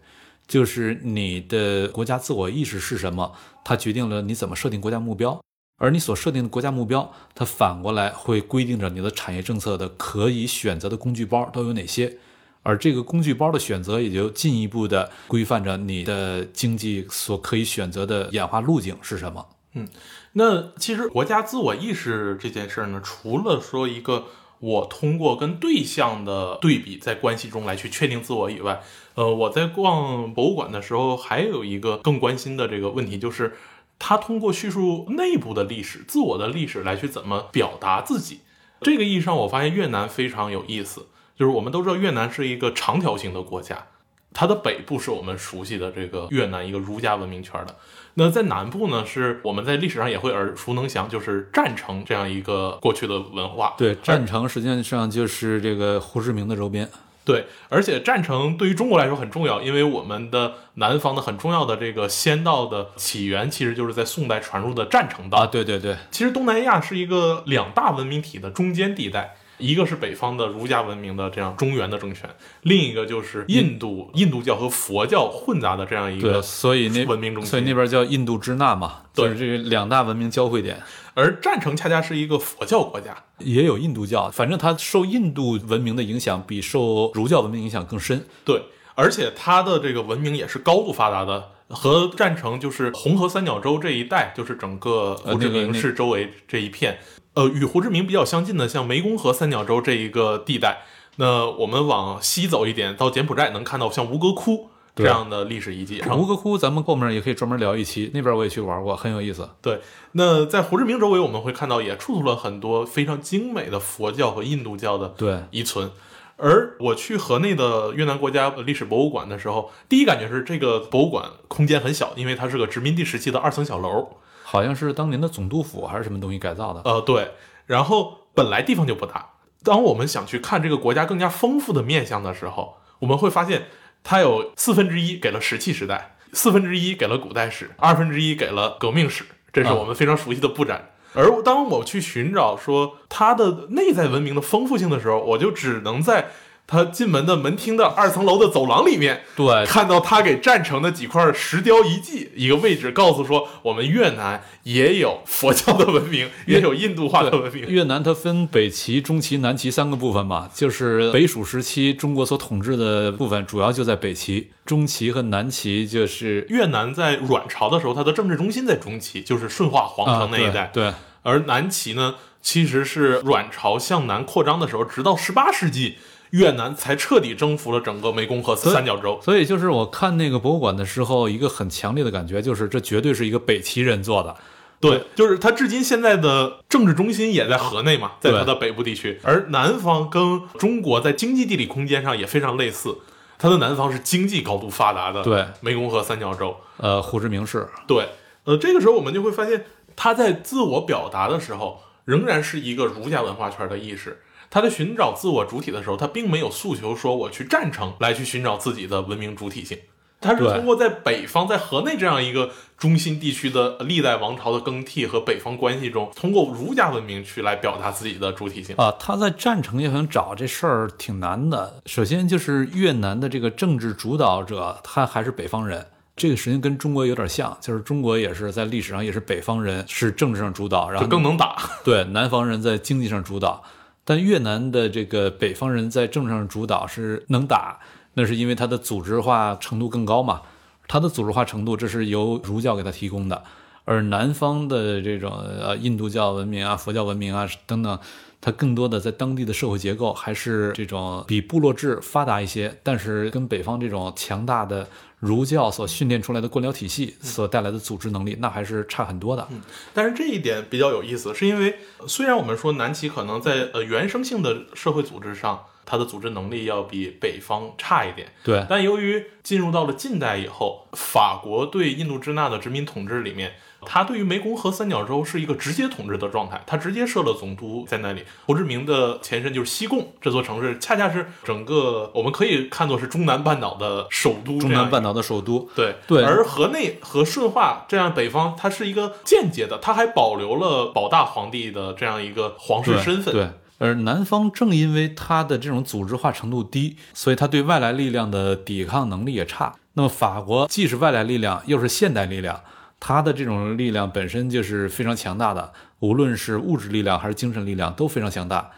[0.49, 3.33] 就是你的国家自我意识是什么，
[3.63, 5.41] 它决定了你怎么设定国家目标，
[5.77, 12.17] 而你所设定的国家目标，它反过来会规定着你的产业政策的可以选择的工具包都有哪些，
[12.63, 19.47] 而这个工具包的选择也就进一步的规范着你的经济所可以选择的演化路径是什么。
[19.75, 19.87] 嗯。
[20.33, 24.25] 那其实国家自我意识这件事儿呢，除了说一个
[24.61, 28.81] 我通过跟对象的对比，在关系中来去确定自我以外，
[29.19, 33.57] 呃，我在逛博物馆的时候，还有一个更关心的这个问题，就是
[33.99, 38.43] 他通过叙述内部的历史、自我的历史来去怎么表达自己。
[38.81, 43.89] 这个意义上，我发现越南非常有意思，就是我们都知道越南是一个长条形的国家。
[44.33, 47.75] 它的北部是我们熟悉的这个越南一个儒家文明圈的，
[48.15, 53.75] 那在南部呢，是我们在历史上也会耳熟能详，就是占城这样一个过去的文化。
[53.77, 56.89] 对，占城实际上就是这个胡志明的周边。
[57.29, 65.39] 对，而且占城对于中国来说很重要，因为我们的南方的很重要的这个仙道的起源，其实就是在宋代传入的占城道。
[65.39, 69.37] 啊，对对对，其实东南亚是一个两大文明体的中间地带。
[69.59, 72.31] 一个是北方的儒家文明的这样中原的政权，
[72.63, 80.81] 另一个就是印度印度教和佛教混杂的这样一个，所以那文明中，所以那边叫印度支那嘛，就是这两大文明交汇点。
[81.15, 88.25] 而占城恰恰是一个佛教国家，也有印度教，反正它受印度文明的影响比受儒教文明影响更深。
[88.45, 88.63] 对，
[88.95, 96.99] 而且它的这个文明也是高度发达的，和占城就是红河三角洲这一带，就是整个胡志明市周围这一片。
[97.35, 100.79] 呃，与胡志明比较相近的，像湄公河三角洲这一个地带，
[101.17, 104.71] 那我们往西走一点，到柬埔寨能看到像吴哥窟
[105.05, 106.03] 这样的历史遗迹。
[106.11, 109.49] 吴哥窟咱们后面也可以专门聊一期，那边我也去玩过，很有意思。
[109.63, 109.81] 对，
[110.13, 115.91] 那在胡志明周围，我们会看到也出土了很多非常精美的佛教和印度教的对遗存。
[116.37, 124.09] 而我去河内的越南国家历史博物馆的时候，第一感觉是这个博物馆空间很小，因为它是个殖民地时期的二层小楼。
[124.45, 126.81] 好像是当年的总督府还是什么东西改造的？
[126.85, 127.33] 呃，对。
[127.67, 129.31] 然后本来地方就不大，
[129.63, 133.67] 当我们想去看这个国家更加丰富的面相的时候，我们会发现
[134.03, 140.91] 它有四分之一给了石器时代，四分之一给了古代史，二分之一给了革命史，这是我们非常熟悉的布展。
[141.15, 146.31] 而当我去寻找说它的内在文明的丰富性的时候，我就只能在。
[146.71, 157.67] 他进门的门厅的二层楼的走廊里面，对，看到他给占城的几块石雕遗迹，一个位置告诉说，我们越南也有佛教的文明，也有印度化的文明。
[157.67, 165.89] 越南它分北齐、中齐、南齐三个部分嘛，就是北蜀时期中国所统治的部分，主要就在北齐、中齐和南齐。
[165.89, 170.71] 就是越南在阮朝的时候，它的政治中心在中齐，就是顺化皇城那一带。
[170.75, 170.93] 对，
[171.23, 175.97] 而南齐呢，其实是阮朝向南扩张的时候，直到十八世纪。
[176.31, 184.37] 越南才彻底征服了整个湄公河三角洲，所以就是我看那个博物馆的时候，一个很强烈的感觉就是这绝对是一个北齐人做的。
[184.81, 192.97] 对，就是他至今现在的政治中心也在河内嘛，在它的北部地区，而南方跟中国在经济地理空间上也非常类似，
[193.39, 195.21] 它的南方是经济高度发达的。
[195.25, 197.69] 对，湄公河三角洲，呃，胡志明市。
[197.89, 198.07] 对，
[198.45, 199.65] 呃，这个时候我们就会发现，
[199.97, 204.21] 他在自我表达的时候，仍然是一个儒家文化圈的意识。
[204.51, 209.79] 他在寻找自我主体的时候，他并没有诉求说我去战城来去寻找自己的文明主体性，
[210.21, 218.91] 他是通过在北方，在河内这样一个中心地区的历代王朝的更替和北方关系中，通过儒家文明去来表达自己的主体性啊。
[218.99, 221.83] 他在战城也想找这事儿挺难的。
[221.87, 225.87] 首先就是越南的这个政治主导者，他还是北方人，
[226.17, 231.57] 这个实际上跟中国有点像，就是中国也是在历史上也是北方人是政治上主导，然后更能打。
[231.85, 233.63] 对南方人在经济上主导。
[234.09, 237.79] 但越南的这个北方人在政治上主导是能打，
[238.15, 240.41] 那是因为他的组织化程度更高嘛。
[240.87, 243.45] 他的组织化程度这是由儒教给他提供的，
[243.85, 247.99] 而南方的这种呃印度教文明啊、佛教文明啊等等，
[248.41, 259.47] 它更多的在当地的社会结构还是这种比部落制发达一些，但是跟北方这种强大的儒教所训练出来的官僚体系所带来的组织能力，那还是差很多的。
[259.93, 273.55] 但是这一点比较有意思，是因为虽然我们说南齐可能在呃原生性的社会组织上，它的组织能力要比北方差一点，对，但由于进入到了近代以后，法国对印度支那的殖民统治里面，
[273.87, 278.25] 它对于湄公河三角洲是一个直接统治的状态，他直接设了总督在那里。
[278.47, 285.69] 胡志明的前身就是西贡这座城市，恰恰是整个我们可以看作是中南半岛的首都，中南半岛的首都。
[285.75, 293.33] 对对而河内和顺化这样北方，它是一个间接的，它还保留了保大皇帝的这样一个皇室身份。
[293.33, 293.49] 对，
[293.79, 299.77] 而南方正因为它的这种组织化程度低，所以它对外来力量的抵抗能力也差。
[299.95, 302.61] 那么法国既是外来力量，又是现代力量，
[303.01, 308.71] 它的这种力量本身就是非常强大的，无论是物质力量还是精神力量都非常强大。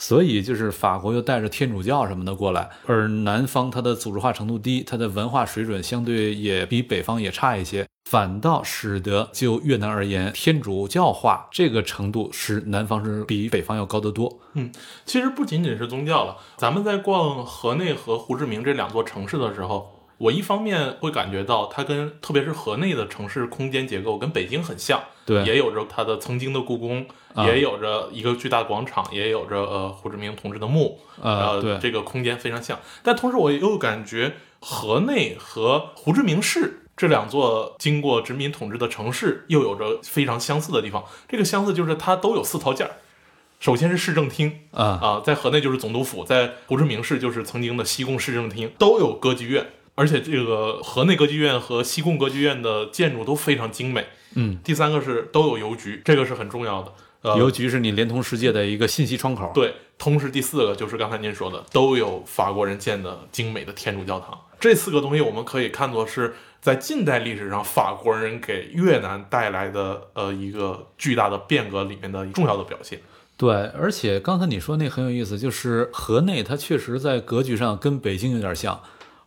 [0.00, 14.38] 所以就是法国又带着天主教什么的过来，而南方它的组织化程度低，它的文化水准相对也比北方也差一些，反倒使得就越南而言，天主教化这个程度是南方是比北方要高得多。
[14.54, 14.70] 嗯
[15.04, 32.78] 其实不仅仅是宗教了，咱们在逛河内和胡志明这两座城市的时候，我一方面会感觉到它跟特别是河内的城市空间结构跟北京很像，对也有着它的曾经的故宫，啊也有着一个巨大的广场，也有着呃胡志明同志的墓，呃，对，这个空间非常像。
[33.02, 36.84] 但同时我又感觉河内和胡志明市。
[36.96, 41.04] 这两座经过殖民统治的城市又有着非常相似的地方。
[41.28, 42.94] 这个相似就是它都有四套件儿。
[43.60, 49.64] 首先是市政厅，啊，啊，在河内就是总督府，在胡志明市就是曾经的西贡市政厅，都有歌剧院，
[49.98, 54.06] 而且这个河内歌剧院和西贡歌剧院的建筑都非常精美。
[54.36, 56.92] 嗯，第三个是都有邮局，这个是很重要的。
[57.22, 59.50] 呃，邮局是你连通世界的一个信息窗口。
[59.52, 64.38] 对，同时第四个就是刚才您说的，都有法国人建的精美的天主教堂。
[64.60, 73.00] 这四个东西我们可以看作是在近代历史上法国人给越南带来的呃一个巨大的变革里面的重要的表现。
[73.36, 78.80] 对，而且刚才你说那很有意思，就是河内它确实在格局上跟北京有点像，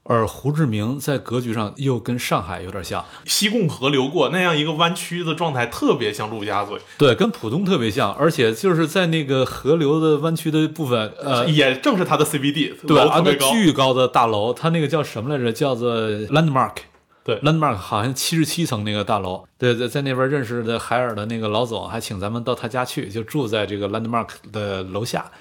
[0.04, 6.78] 而胡志明在格局上又跟上海有点像，西贡河流过那样一个弯曲的状态，特别像陆家嘴。
[6.97, 13.52] 对，跟浦东特别像，而且就是在那个河流的弯曲的部分，呃，也正是它的 CBD，对，啊，那楼特别高。
[13.52, 15.54] 巨高的大楼，它那个叫什么来着？
[15.54, 16.78] 叫做 Landmark。
[17.24, 19.43] 对，Landmark 好像七十七层那个大楼。
[19.60, 25.32] 对，在在那边认识的海尔的那个老总，还请咱们到他家去，就住在这个 Landmark 的楼下。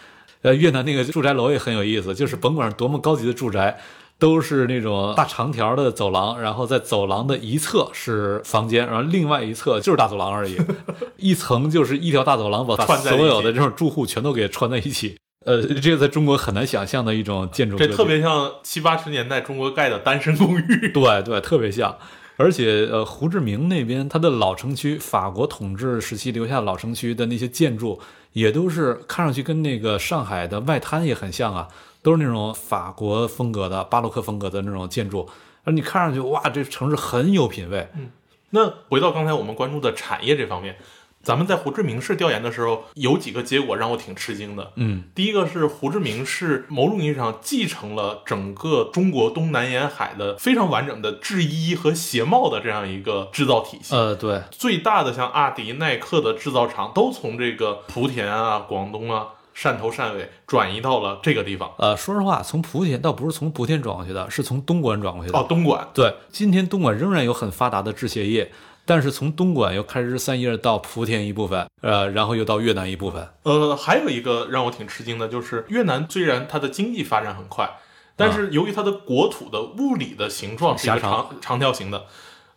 [0.42, 3.78] 呃，越南那个住宅楼也很有意思，就是甭管多么高级的住宅，
[4.20, 10.56] 都是那种大长条的走廊，然后在走廊的一侧是房间，然后另外一侧就是大走廊而已，
[11.16, 15.16] 一层就是一条大走廊，把所有的这种住户全都给串在一起。
[15.46, 20.88] 呃，这个在中国很难想象的一种建筑，这特别像七八十年代中国盖的单身公寓。
[20.92, 21.96] 对对，特别像。
[22.36, 28.00] 而且，呃，胡志明那边它的老城区，法国统治时期留下老城区的那些建筑，
[28.32, 31.68] 也都是看上去跟那个上海的外滩也很像啊，
[32.03, 35.28] 都是那种法国风格的、巴洛克风格的那种建筑。
[35.64, 37.88] 而你看上去，哇，这城市很有品位。
[37.94, 38.11] 嗯
[38.53, 40.76] 那回到刚才我们关注的产业这方面，
[41.22, 44.72] 咱们在胡志明市调研的时候，有几个结果让我挺吃惊的。
[44.74, 53.94] 嗯，第一个是胡志明市某种意义上继承了整个中国东南沿海的非常完整的制衣和鞋帽的这样一个制造体系。
[53.94, 59.28] 呃，对，最大的像阿迪、耐克的制造厂都从这个莆田啊、广东啊、
[59.61, 61.70] 汕头、汕尾转移到了这个地方。
[61.76, 65.38] 呃，说实话，从莆田倒不是从莆田转过去的，是从东莞转过去的。
[65.38, 68.50] 哦，东莞，对，今天东莞仍然有很发达的制鞋业，
[68.86, 73.28] 但是从东莞又开枝散叶到莆田一部分，呃，然后又到越南一部分。
[73.42, 77.70] 呃，还有一个让我挺吃惊的，就是越南虽然它的经济发展很快，
[78.16, 82.06] 但是由于它的国土的物理的形状是一个长长长条形的，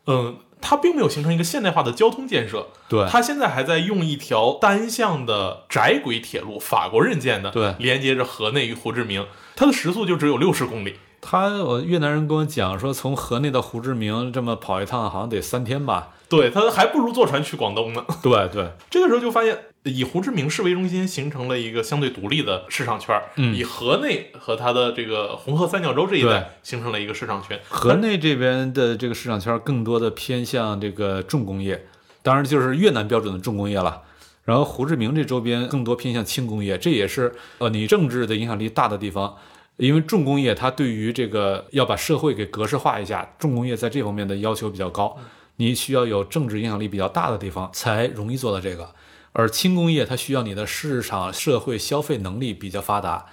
[0.07, 2.67] 嗯、它并没有形成一个现代化的交通建设。
[2.87, 10.95] 对它现在还在用一条单向的窄轨铁路，法国人建的，对连接着河内与胡志明，它的时速就只有六十公里。
[11.25, 16.09] 他我越南人跟我讲说，从河内到胡志明这么跑一趟，好像得三天吧？
[16.27, 18.03] 对，他还不如坐船去广东呢。
[18.21, 23.23] 对对， 这个时候就发现，以胡志明市为中心，形成了一个相对独立的市场圈儿。
[23.35, 27.59] 嗯以河内和它的这个红河三角洲这一带形成了一个市场圈。
[27.67, 31.85] 河内这边的这个市场圈更多的偏向这个重工业，
[32.21, 34.03] 当然就是越南标准的重工业了。
[34.45, 39.35] 然后胡志明这周边更多偏向轻工业，这也是呃你政治的影响力大的地方。
[39.77, 45.17] 因为重工业它对于这个要把社会给格式化一下，重工业在这方面的要求比较高，
[45.55, 48.93] 你需要有政治影响力比较大的地方才容易做到这个。
[49.33, 53.25] 而轻工业它需要你的市场社会消费能力比较发达，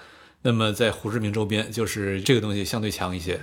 [0.42, 3.40] 那么在胡志明周边就是这个东西相对强一些。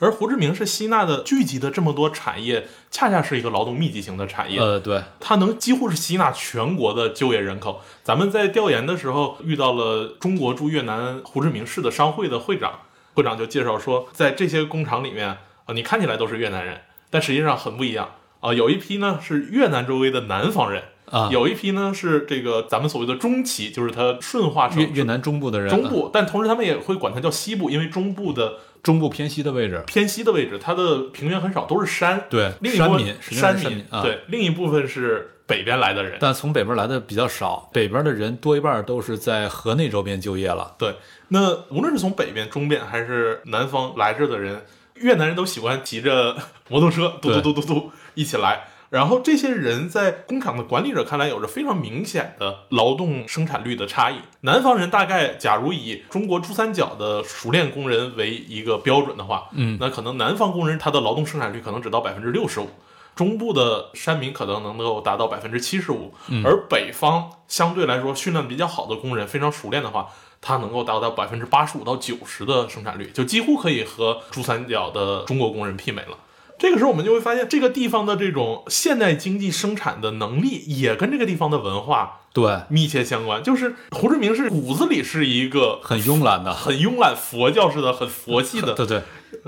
[0.00, 4.58] 而胡志明是吸纳的聚集的这么多产业，恰恰是一个劳动密集型的产业。
[4.58, 7.82] 呃，对，它能几乎是吸纳全国的就业人口。
[8.02, 12.80] 咱们在调研的时候遇到了中国驻越南胡志明市的商会的会长，
[13.12, 16.80] 会长就介绍说，在这些工厂里面啊，你看起来都是越南人，
[17.10, 18.54] 但实际上很不一样啊。
[18.54, 32.24] 有一批呢是越南周围的南方人，啊，有一批呢是这个咱们所谓的中旗，就是它顺化成越越南中部的人，中部，但同时他们也会管它叫西部，因为中部的中部偏西的位置，偏西的位置，它的平原很少，都是山。
[32.30, 36.16] 对，另一部分山民，山是山民啊，，对，另一部分是北边来的人。
[36.20, 40.74] 但从北边来的比较少，北边的人多一半都是在河内周边就业了。
[40.78, 40.94] 对，
[41.28, 46.36] 那无论是从北边、中边还是南方来这的人，越南人都喜欢骑着
[46.70, 48.68] 摩托车，嘟嘟嘟嘟嘟一起来。
[48.90, 54.16] 然后这些人在工厂的管理者看来，有着非常明显的劳动生产率的差异。
[54.40, 62.68] 南方人大概，假如以中国珠三角的熟练工人为一个标准的话，嗯，那可能南方工人他的劳动生产率可能只到百分之六十五，
[63.14, 66.12] 中部的山民可能能够达到百分之七十五，
[66.44, 70.08] 而北方相对来说训练比较好的工人，非常熟练的话，
[70.40, 76.16] 他能够达到百分之八十五到九十的生产率，就几乎可以和珠三角的中国工人媲美了。
[76.60, 83.42] 这个时候，我们就会发现，这个地方的这种现代经济生产的能力，也跟这个地方的文化对，密切相关。
[83.42, 89.02] 就是胡志明是骨子里是一个很慵懒的，很慵懒、佛教式的、很佛系的对对，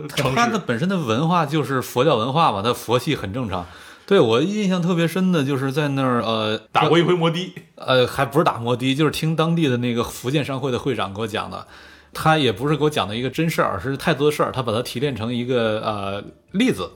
[0.08, 0.36] 城市。
[0.36, 3.66] 它的本身的文化就是佛教文化嘛，它佛系很正常。
[4.06, 11.66] 对我印象特别深的就是在那儿，呃，打过一回摩的，呃，还不是打摩的，就是听当地的那个福建商会的会长给我讲的。
[12.14, 16.90] 他也不是给我讲的一个真事儿，而是太多的事儿，他把它提炼成一个呃例子。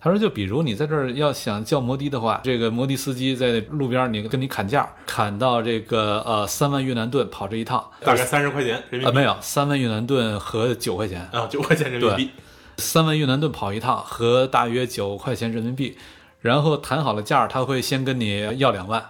[0.00, 12.30] 他说，就比如你在这儿要想叫摩的的话，这个摩的司机在路边儿你跟你砍价，砍到这个呃三万越南盾跑这一趟，大概三十块钱人民啊、币没有三万越南盾和九块钱，啊，九块钱人民币。
[12.76, 15.96] 三万越南盾跑一趟和大约九块钱人民币，
[16.40, 19.02] 然后谈好了价儿，他会先跟你要两万，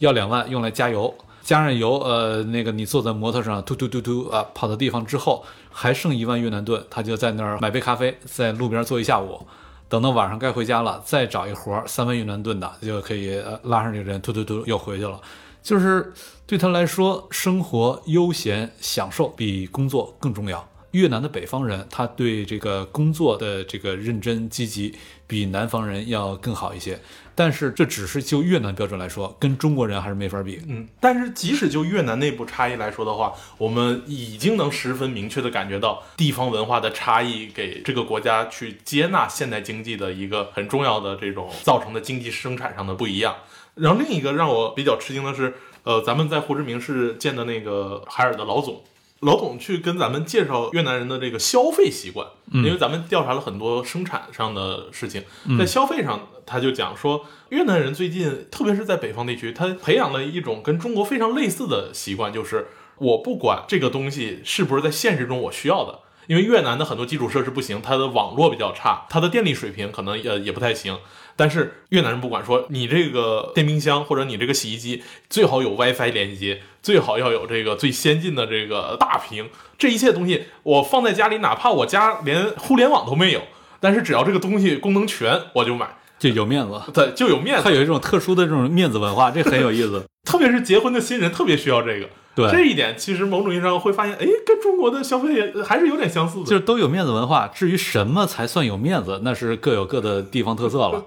[0.00, 9.46] 要两万用来加油，加上油，呃，那个你坐在摩托上突突突突啊跑到地方之后，还剩一万越南盾，他就在那儿买杯咖啡，在路边坐一下午。
[9.86, 15.20] 等到晚上该回家了，再找一活儿三万越南盾的，就可以呃拉上这个人，突突突又回去了。
[15.62, 16.12] 就是
[16.46, 20.66] 对他来说，生活悠闲享受比工作更重要。
[20.92, 24.94] 越南的北方人，他对这个工作的这个认真积极，
[25.34, 27.00] 比南方人要更好一些。
[27.36, 30.62] 但是这只是就越南标准来说，跟中国人还是没法比。
[30.68, 43.34] 嗯，但是即使就越南内部差异来说的话，我们已经能十分明确的感觉到地方文化的差异给这个国家去接纳现代经济的一个很重要的这种造成的经济生产上的不一样。
[43.74, 48.80] 然后另一个让我比较吃惊的是，呃，咱们在胡志明市见的那个海尔的老总。
[49.24, 55.24] 老总去跟咱们介绍越南人的这个消费习惯，因为咱们调查了很多生产上的事情，
[55.58, 62.68] 在消费上，他就讲说，越南人最近，特别是在北方地区，他培养了一种跟中国非常类似的习惯，就是
[62.98, 70.98] 我不管这个东西是不是在现实中我需要的，因为越南的很多基础设施不行，它的网络比较差，它的电力水平可能也也不太行。
[71.36, 83.42] 但是越南人不管说你这个电冰箱或者你这个洗衣机最好有 WiFi 连接，最好要有这个最先进的这个大屏，这一切东西我放在家里，哪怕我家连互联网都没有，
[83.80, 87.70] 但是只要这个东西功能全，我就买，就有面子，对，就有面子他。
[87.70, 90.04] 有一种特殊的这种面子文化，这很有意思。
[90.24, 92.08] 特别是结婚的新人特别需要这个。
[92.34, 96.44] 对这一点，其实某种意义上会发现，哎，跟中国的消费也还是有点相似的。
[96.44, 97.46] 就是都有面子文化。
[97.46, 101.04] 至于什么才算有面子，那是各有各的地方特色了。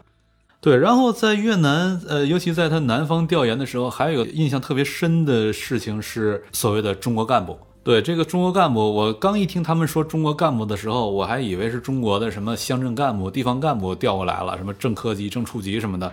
[0.60, 7.58] 对，然后在越南，呃，尤其在他南方调研的时候，还有一个印象特别深的事情是所谓的中国干部。
[7.84, 16.12] 对这个中国干部，我刚一听他们说中国干部的时候，我还以为是中国的什么乡镇干部、地方干部调过来了，什么正科级、正处级什么的。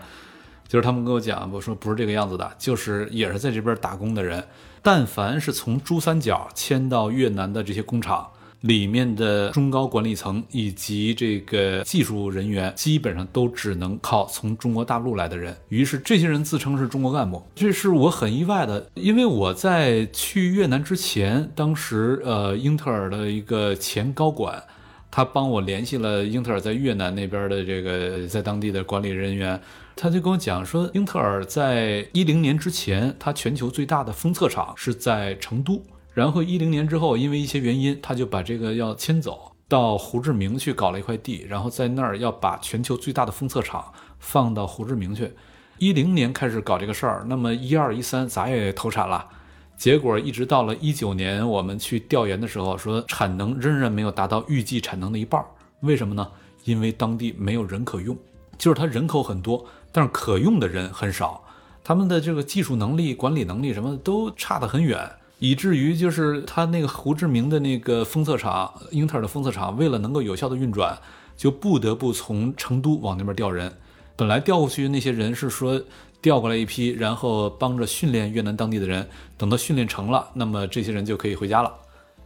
[0.68, 4.44] 就是他们跟我讲，我说不是这个样子的，就是也是在这边打工的人，
[4.82, 8.28] 但凡是从珠三角迁到越南的这些工厂，
[8.64, 15.54] 里面的中高管理层以及这个技术人员，基本上都只能靠从中国大陆来的人。
[15.68, 24.62] 于是这些人自称是中国干部，这是我很意外的，因为我在去越南之前，当时呃，英特尔的一个前高管。
[25.10, 29.60] 他帮我联系了英特尔在越南那边的这个在当地的管理人员，
[29.94, 35.80] 他就跟我讲说，英特尔在一零年之前，它全球最大的封测厂是在成都，
[36.14, 45.32] 然后一零年之后，因为一些原因，他就把这个要迁走到胡志明去搞了一块地，然后在那儿要把全球最大的封测厂放到胡志明去。
[45.78, 49.28] 一零年开始搞这个事儿，那么一二一三咱也投产了。
[49.76, 55.44] 结果一直到了一九年，我们去调研的时候，说产能仍然没有达到预计产能的一半。
[55.80, 56.30] 为什么呢？
[56.62, 58.16] 因为当地没有人可用，
[58.56, 61.42] 就是他人口很多，但是可用的人很少，
[61.82, 65.10] 他们的这个技术能力、管理能力什么都差得很远，
[65.44, 70.98] 以至于就是他那个胡志明的那个封测厂，英特尔的封测厂，为了能够有效的运转，
[71.36, 73.70] 就不得不从成都往那边调人。
[74.16, 75.80] 本来调过去那些人是说。
[76.24, 79.06] 调过来一批，然后帮着训练越南当地的人。
[79.36, 81.70] 等到训练成了，那么这些人就可以回家了，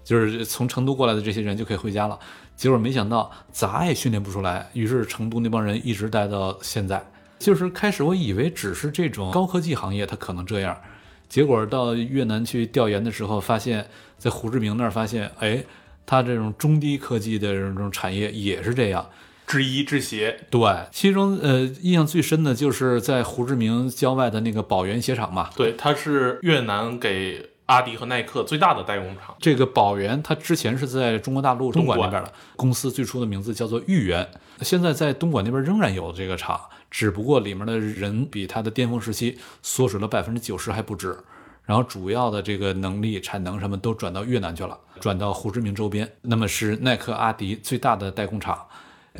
[0.05, 2.17] 就是从成都过来的这些人就可以回家了。
[2.55, 7.05] 结果没想到咋也训练不出来，于是成都那帮人一直待到现在。
[7.41, 10.81] 就是开始我以为只是这种高科技行业它可能这样，
[11.29, 15.63] 结果到越南去调研的时候，发现，在胡志明那儿发现，哎，
[16.07, 19.09] 他这种中低科技的这种产业也是这样。
[19.47, 20.61] 制衣制鞋，对，
[20.91, 25.49] 其中呃印象最深的就是在胡志明郊外的那个宝源鞋厂嘛。
[25.57, 29.35] 对，它是越南给阿迪和耐克最大的代工厂。
[29.41, 34.29] 这个宝源，它之前是在中国大陆东莞那边的公司，最初的名字叫做豫源，
[34.61, 36.61] 现在在东莞那边仍然有这个厂，
[36.91, 41.17] 只不过里面的人比它的巅峰时期缩水了百分之九十还不止。
[41.65, 48.67] 然后主要的这个能力、产能什么都转到越南去了，转到胡志明周边，那么是耐克、阿迪最大的代工厂。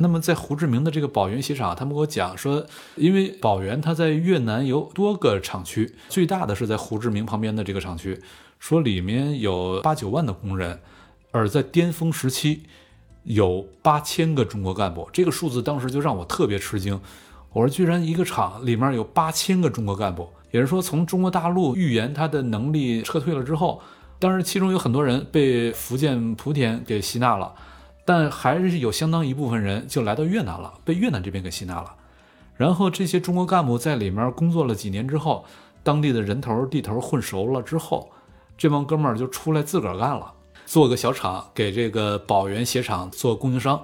[0.01, 2.65] 那么在胡志明的这个宝源鞋厂，他们给我讲说，
[2.95, 8.19] 因为宝源它在越南有多个厂区，最大的是在胡志明旁边的这个厂区，
[8.57, 10.79] 说里面有八九万的工人，
[11.29, 12.63] 而在巅峰时期
[13.25, 16.99] 有八千个中国干部，这个数字当时就让我特别吃惊。
[17.51, 23.81] 我说，居然一个厂里面有八千个中国干部，也是说，从中国大陆预言他的能力撤退了之后，
[24.19, 27.53] 当然其中有很多人被福建莆田给吸纳了。
[28.05, 31.93] 但还是有相当一部分人就来到越南了，被越南这边给吸纳了。
[32.55, 35.45] 然后这些中国干部在里面工作了几年之后，
[35.83, 38.09] 当地的人头地头混熟了之后，
[38.57, 40.33] 这帮哥们儿就出来自个儿干了，
[40.65, 43.79] 做个小厂，给这个宝源鞋厂做供应商。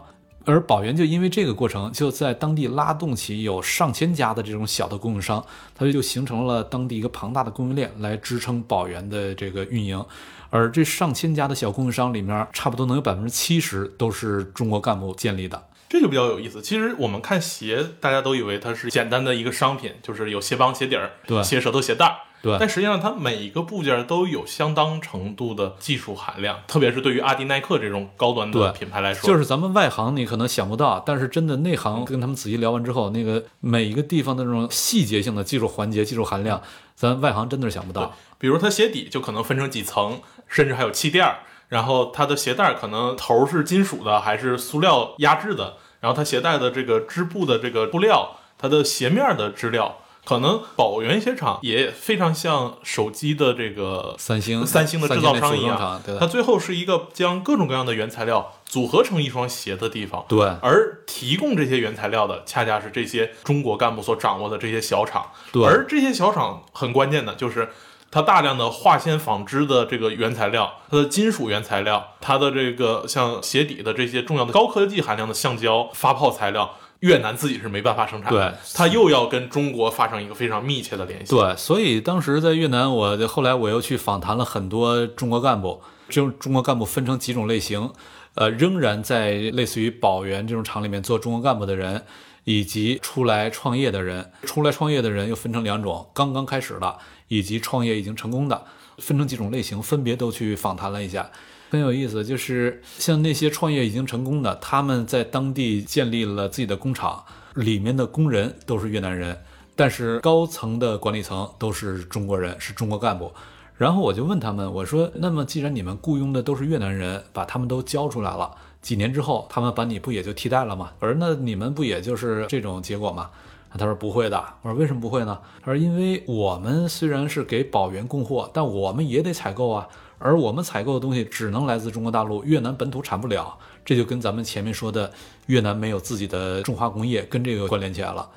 [0.45, 5.43] 而宝源就因为这个过程，就在当地拉动起有上千家的这种小的供应商，
[5.73, 10.03] 它就形成了当地一个庞大的供应链来支撑宝源的这个运营。
[10.51, 16.61] 而这上千家的小供应商里面，差不多能有百分之七十都是中国干部建立的，这就比较有意思。
[16.61, 22.19] 其实我们看鞋，大家都以为它是简单的一个商品，就是有鞋帮、鞋底儿、对，鞋舌头、鞋带。
[22.45, 36.61] 对，但实际上它每一个部件都有相当程度的技术含量，特别是对于阿迪耐克这种高端的品牌来说，就是咱们外行你可能想不到，但是真的内行跟他们仔细聊完之后，那个每一个地方的这种细节性的技术环节、技术含量，
[36.93, 38.15] 咱外行真的是想不到。
[38.37, 41.39] 比如它鞋底就可能分成几层，甚至还有气垫儿，
[41.69, 49.97] 然后它的鞋带可能头是金属的还是塑料压制的，然后它鞋带的这个织布的这个布料，它的鞋面的织料。
[50.25, 60.25] 可能宝源鞋厂也非常像手机的这个三星三星的制造商一样，它最后是一个将各种各样的原材料组合成一双鞋的地方。
[60.27, 65.27] 对，而提供这些原材料的，恰恰是这些中国干部所掌握的这些小厂。
[65.51, 67.69] 对，而这些小厂很关键的就是，
[68.09, 76.77] 它大量的化纤纺织的这个原材料，它的金属原材料，它的这个像鞋底的这些重要的高科技含量的橡胶发泡材料。
[77.01, 87.91] 越南自己是没办法生产，对，他又要跟中国发生一个非常密切的联系，对，所以当时在越南，我后来我又去访谈了很多中国干部，这种中国干部分成几种类型，
[88.35, 92.03] 呃，仍然在类似于宝源这种厂里面做中国干部的人，
[92.45, 98.63] 以及出来创业的人，出来创业的人又分成两种，刚刚开始的，以及创业已经成功的，
[98.97, 101.29] 分成几种类型，分别都去访谈了一下。
[101.71, 109.37] 很有意思，就是像那些创业已经成功的，他们在当地建立了自己的工厂，里面的工人都是越南人，
[109.75, 113.31] 但是高层的管理层都是中国人，是中国干部。
[113.77, 120.91] 然后我就问他们，我说：“那么既然你们雇佣的都是越南人，把他们都交出来了，几年之后，他们把你不也就替代了吗？
[120.99, 123.31] 我说那你们不也就是这种结果吗？”
[123.77, 135.11] 他说：“不会的。”我说：“为什么不会呢？”他说：“因为我们虽然是给宝源供货，但我们也得采购啊。”而我们采购的东西只能来自中国大陆，越南本土产不了，这就跟咱们前面说的
[135.47, 138.29] 越南没有自己的重化工业跟这个关联起来了。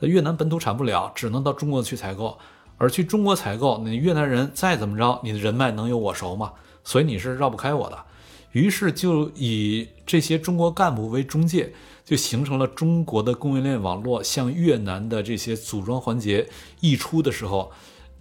[0.00, 2.36] 越南本土产不了，只能到中国去采购，
[2.76, 6.52] 而去中国采购，你越南人再怎么着，你的人脉能有我熟吗？
[6.84, 7.98] 所以你是绕不开我的。
[8.50, 11.72] 于是就以这些中国干部为中介，
[12.04, 16.48] 就形成了中国的供应链网络向越南的这些组装环节
[16.80, 17.70] 溢出的时候，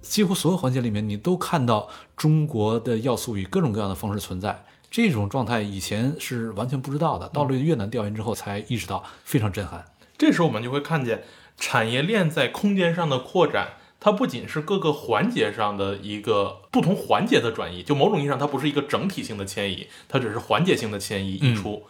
[0.02, 4.66] 几乎所有环节里面你都看到中国的要素以各种各样的方式存在。
[4.90, 9.86] 这种状态以前是完全不知道的，到了越南调研之后才意识到，非常震撼。
[10.18, 11.24] 这时候我们就会看见
[11.58, 13.76] 产业链在空间上的扩展。
[14.04, 21.84] 它不仅是各个环节上的一个不同环节的转移，就某种意义上，它不是一个整体性的迁移，它只是环节性的迁移溢出。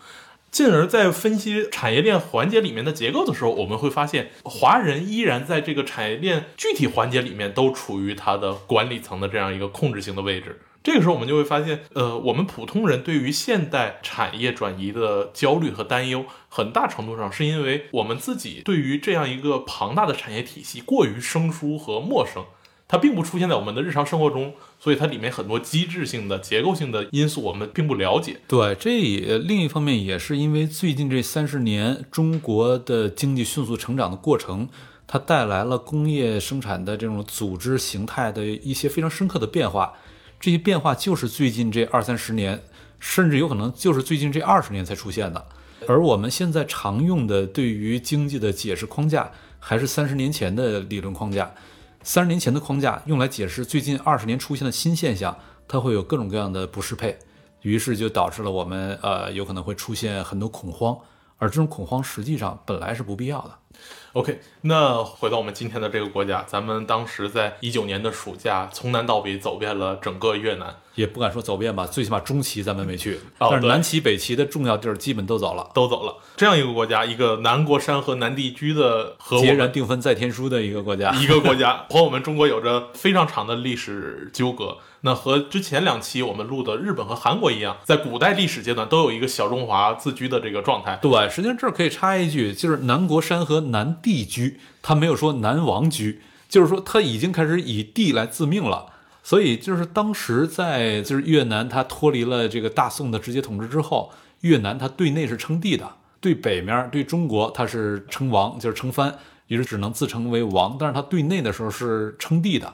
[0.51, 10.59] 进而，在分析产业链环节里面的结构的时候，我们会发现，华人依然在这个产业链具体环节里面都处于它的管理层的这样一个控制性的位置。
[10.83, 22.43] 这个时候，我们就会发现，呃，我们普通人对于现代产业转移的焦虑和担忧，很大程度上是因为我们自己对于这样一个庞大的产业体系过于生疏和陌生，
[22.89, 28.39] 它并不出现在我们的日常生活中，所以它里面很多机制性的、结构性的因素我们并不了解。
[28.47, 34.67] 对，这也另一方面也是因为最近这三十年中国的经济迅速成长的过程，
[35.05, 39.93] 它带来了工业生产的这种组织形态的一些非常深刻的变化。
[40.39, 42.63] 这些变化就是最近这二三十年，
[42.99, 45.45] 甚至有可能就是最近这二十年才出现的。
[45.87, 51.53] 而我们现在常用的对于经济的解释框架，还是三十年前的理论框架。
[52.03, 55.37] 三十年前的框架用来解释最近二十年出现的新现象，
[55.67, 57.17] 它会有各种各样的不适配，
[57.61, 60.97] 于是就导致了我们呃有可能会出现很多恐慌，
[61.37, 63.51] 而这种恐慌实际上本来是不必要的。
[64.13, 76.15] OK，那回到我们今天的这个国家，咱们当时在一九年的暑假，从南到北走遍了整个越南，也不敢说走遍吧，最起码中旗咱们没去，但是南旗、北旗的重要地儿基本都走了，都走了。
[76.35, 84.77] 这样一个国家，一个南国山河南地居的和，截然定分在天书的一个国家， 一个国家和我们中国有着非常长的历史纠葛。
[85.03, 90.99] 那和之前两期我们录的日本和韩国一样，在古代历史阶段都有一个小中华自居的这个状态。
[91.01, 98.90] 对，实际上这儿可以插一句，就是南国山河南地居，他没有说南王居，就是说他已经开始以地来自命了。
[99.23, 104.11] 所以就是当时在就是越南，它脱离了这个大宋的直接统治之后，
[104.41, 109.17] 越南它对内是称帝的，对北面对中国它是称王，就是称藩，
[109.47, 110.77] 于是只能自称为王。
[110.79, 112.73] 但是它对内的时候是称帝的。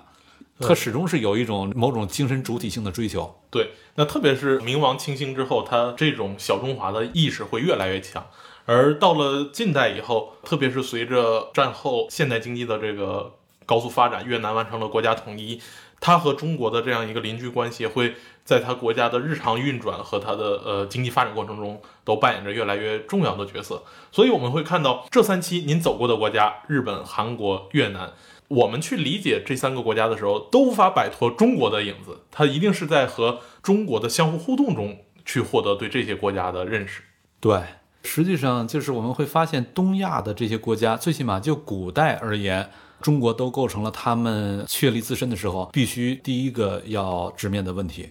[0.59, 3.39] 它始终是有一种某种精神主体性的追求。
[3.51, 8.25] 对，那特别是明亡清兴之后，它这种小中华的意识会越来越强。
[8.65, 13.35] 而到了近代以后，特别是随着战后现代经济的这个
[13.67, 15.61] 高速发展，越南完成了国家统一，
[15.99, 23.83] 他和中国的这样一个邻居关系，会在他国家的日常运转和他的呃经济发展过程中，都扮演着越来越重要的角色。
[24.11, 28.13] 所以我们会看到这三期您走过的国家：日本、韩国、越南。
[28.49, 32.21] 我们去理解这三个国家的时候，都无法摆脱中国的影子。
[32.31, 37.01] 它一定是在和中国的相互互动中去获得对这些国家的认识。
[37.41, 37.61] 对，
[38.03, 42.71] 实际上就是我们会发现，东亚的这些国家，最起码就古代而言，
[43.01, 48.09] 中国都构成了他们确立自身的时候必须第一个要直面的问题。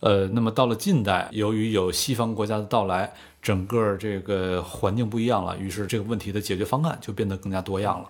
[0.00, 3.12] 呃，那么到了近代，由于有西方国家的到来，
[3.42, 8.08] 整个这个环境不一样了，于是这个问题的解决方案就变得更加多样了。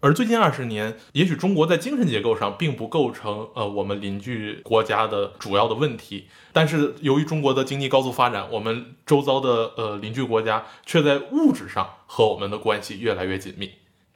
[0.00, 13.70] 而最近二十年，也许中国在精神结构上并不构成呃我们邻居国家的主要的问题，但是由于中国的经济高速发展，我们周遭的呃邻居国家却在物质上和我们的关系越来越紧密。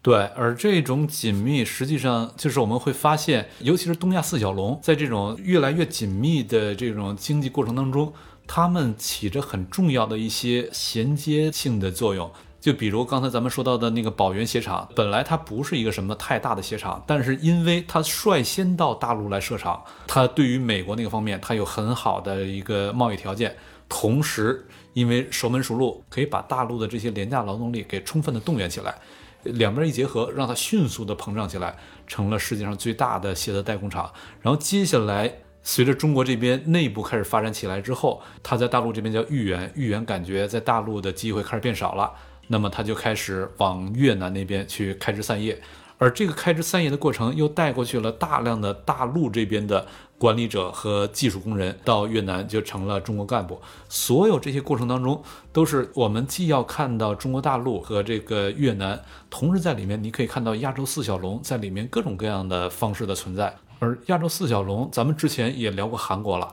[0.04, 8.12] 对，而这种紧密实际上就是我们会发现，尤其是东亚四小龙，在这种越来越紧密的这种经济过程当中，
[8.46, 12.30] 他们起着很重要的一些衔接性的作用。
[12.60, 23.56] 就比如刚才咱们说到的那个宝源鞋厂，本来它不是一个什么太大的鞋厂，但是因为它率先到大陆来设厂，它对于美国那个方面，它有很好的一个贸易条件，
[23.88, 28.94] 同时因为熟门熟路，可以把大陆的这些廉价劳动力给充分的动员起来，
[29.44, 31.76] 两边一结合，让它迅速的膨胀起来，
[32.06, 34.10] 成了世界上最大的鞋的代工厂。
[34.40, 35.32] 然后接下来
[35.62, 42.12] 随着中国这边内部开始发展起来之后，它在大陆这边叫豫园，豫园感觉在大陆的机会开始变少了。
[42.48, 45.58] 那么他就开始往越南那边去开枝散叶，
[45.96, 49.86] 而这个开枝散叶的过程又带过去了大量的大陆这边的
[50.16, 53.60] 管理者和技术工人到越南，就成了中国干部。
[53.88, 63.54] 所有这些过程当中，都是我们既要看到中国大陆和这个越南，同时在里面你可以看到亚洲四小龙在里面各种各样的方式的存在。
[63.80, 66.50] 而亚洲四小龙，咱们之前也聊过韩国了。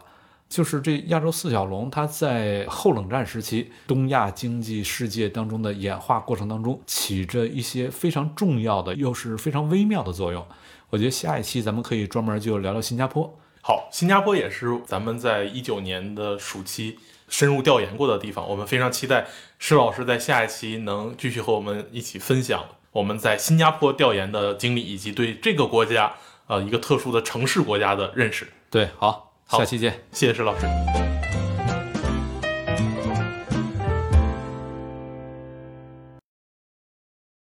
[0.49, 10.45] 就是这亚洲四小龙，它在后冷战时期东亚经济世界当中的演化过程当中，起着一些非常重要的，又是非常微妙的作用。
[10.89, 13.33] 我觉得下一期咱们可以专门就聊聊新加坡。
[13.61, 16.97] 好，新加坡也是咱们在一九年的暑期
[17.29, 19.27] 深入调研过的地方，我们非常期待
[19.59, 26.13] 施老师在下一期能继续和我们一起分享我们在新加坡调研的经历，以及对这个国家，
[26.47, 28.47] 呃，一个特殊的城市国家的认识。
[28.69, 30.65] 对，好，下期见，谢谢施老师。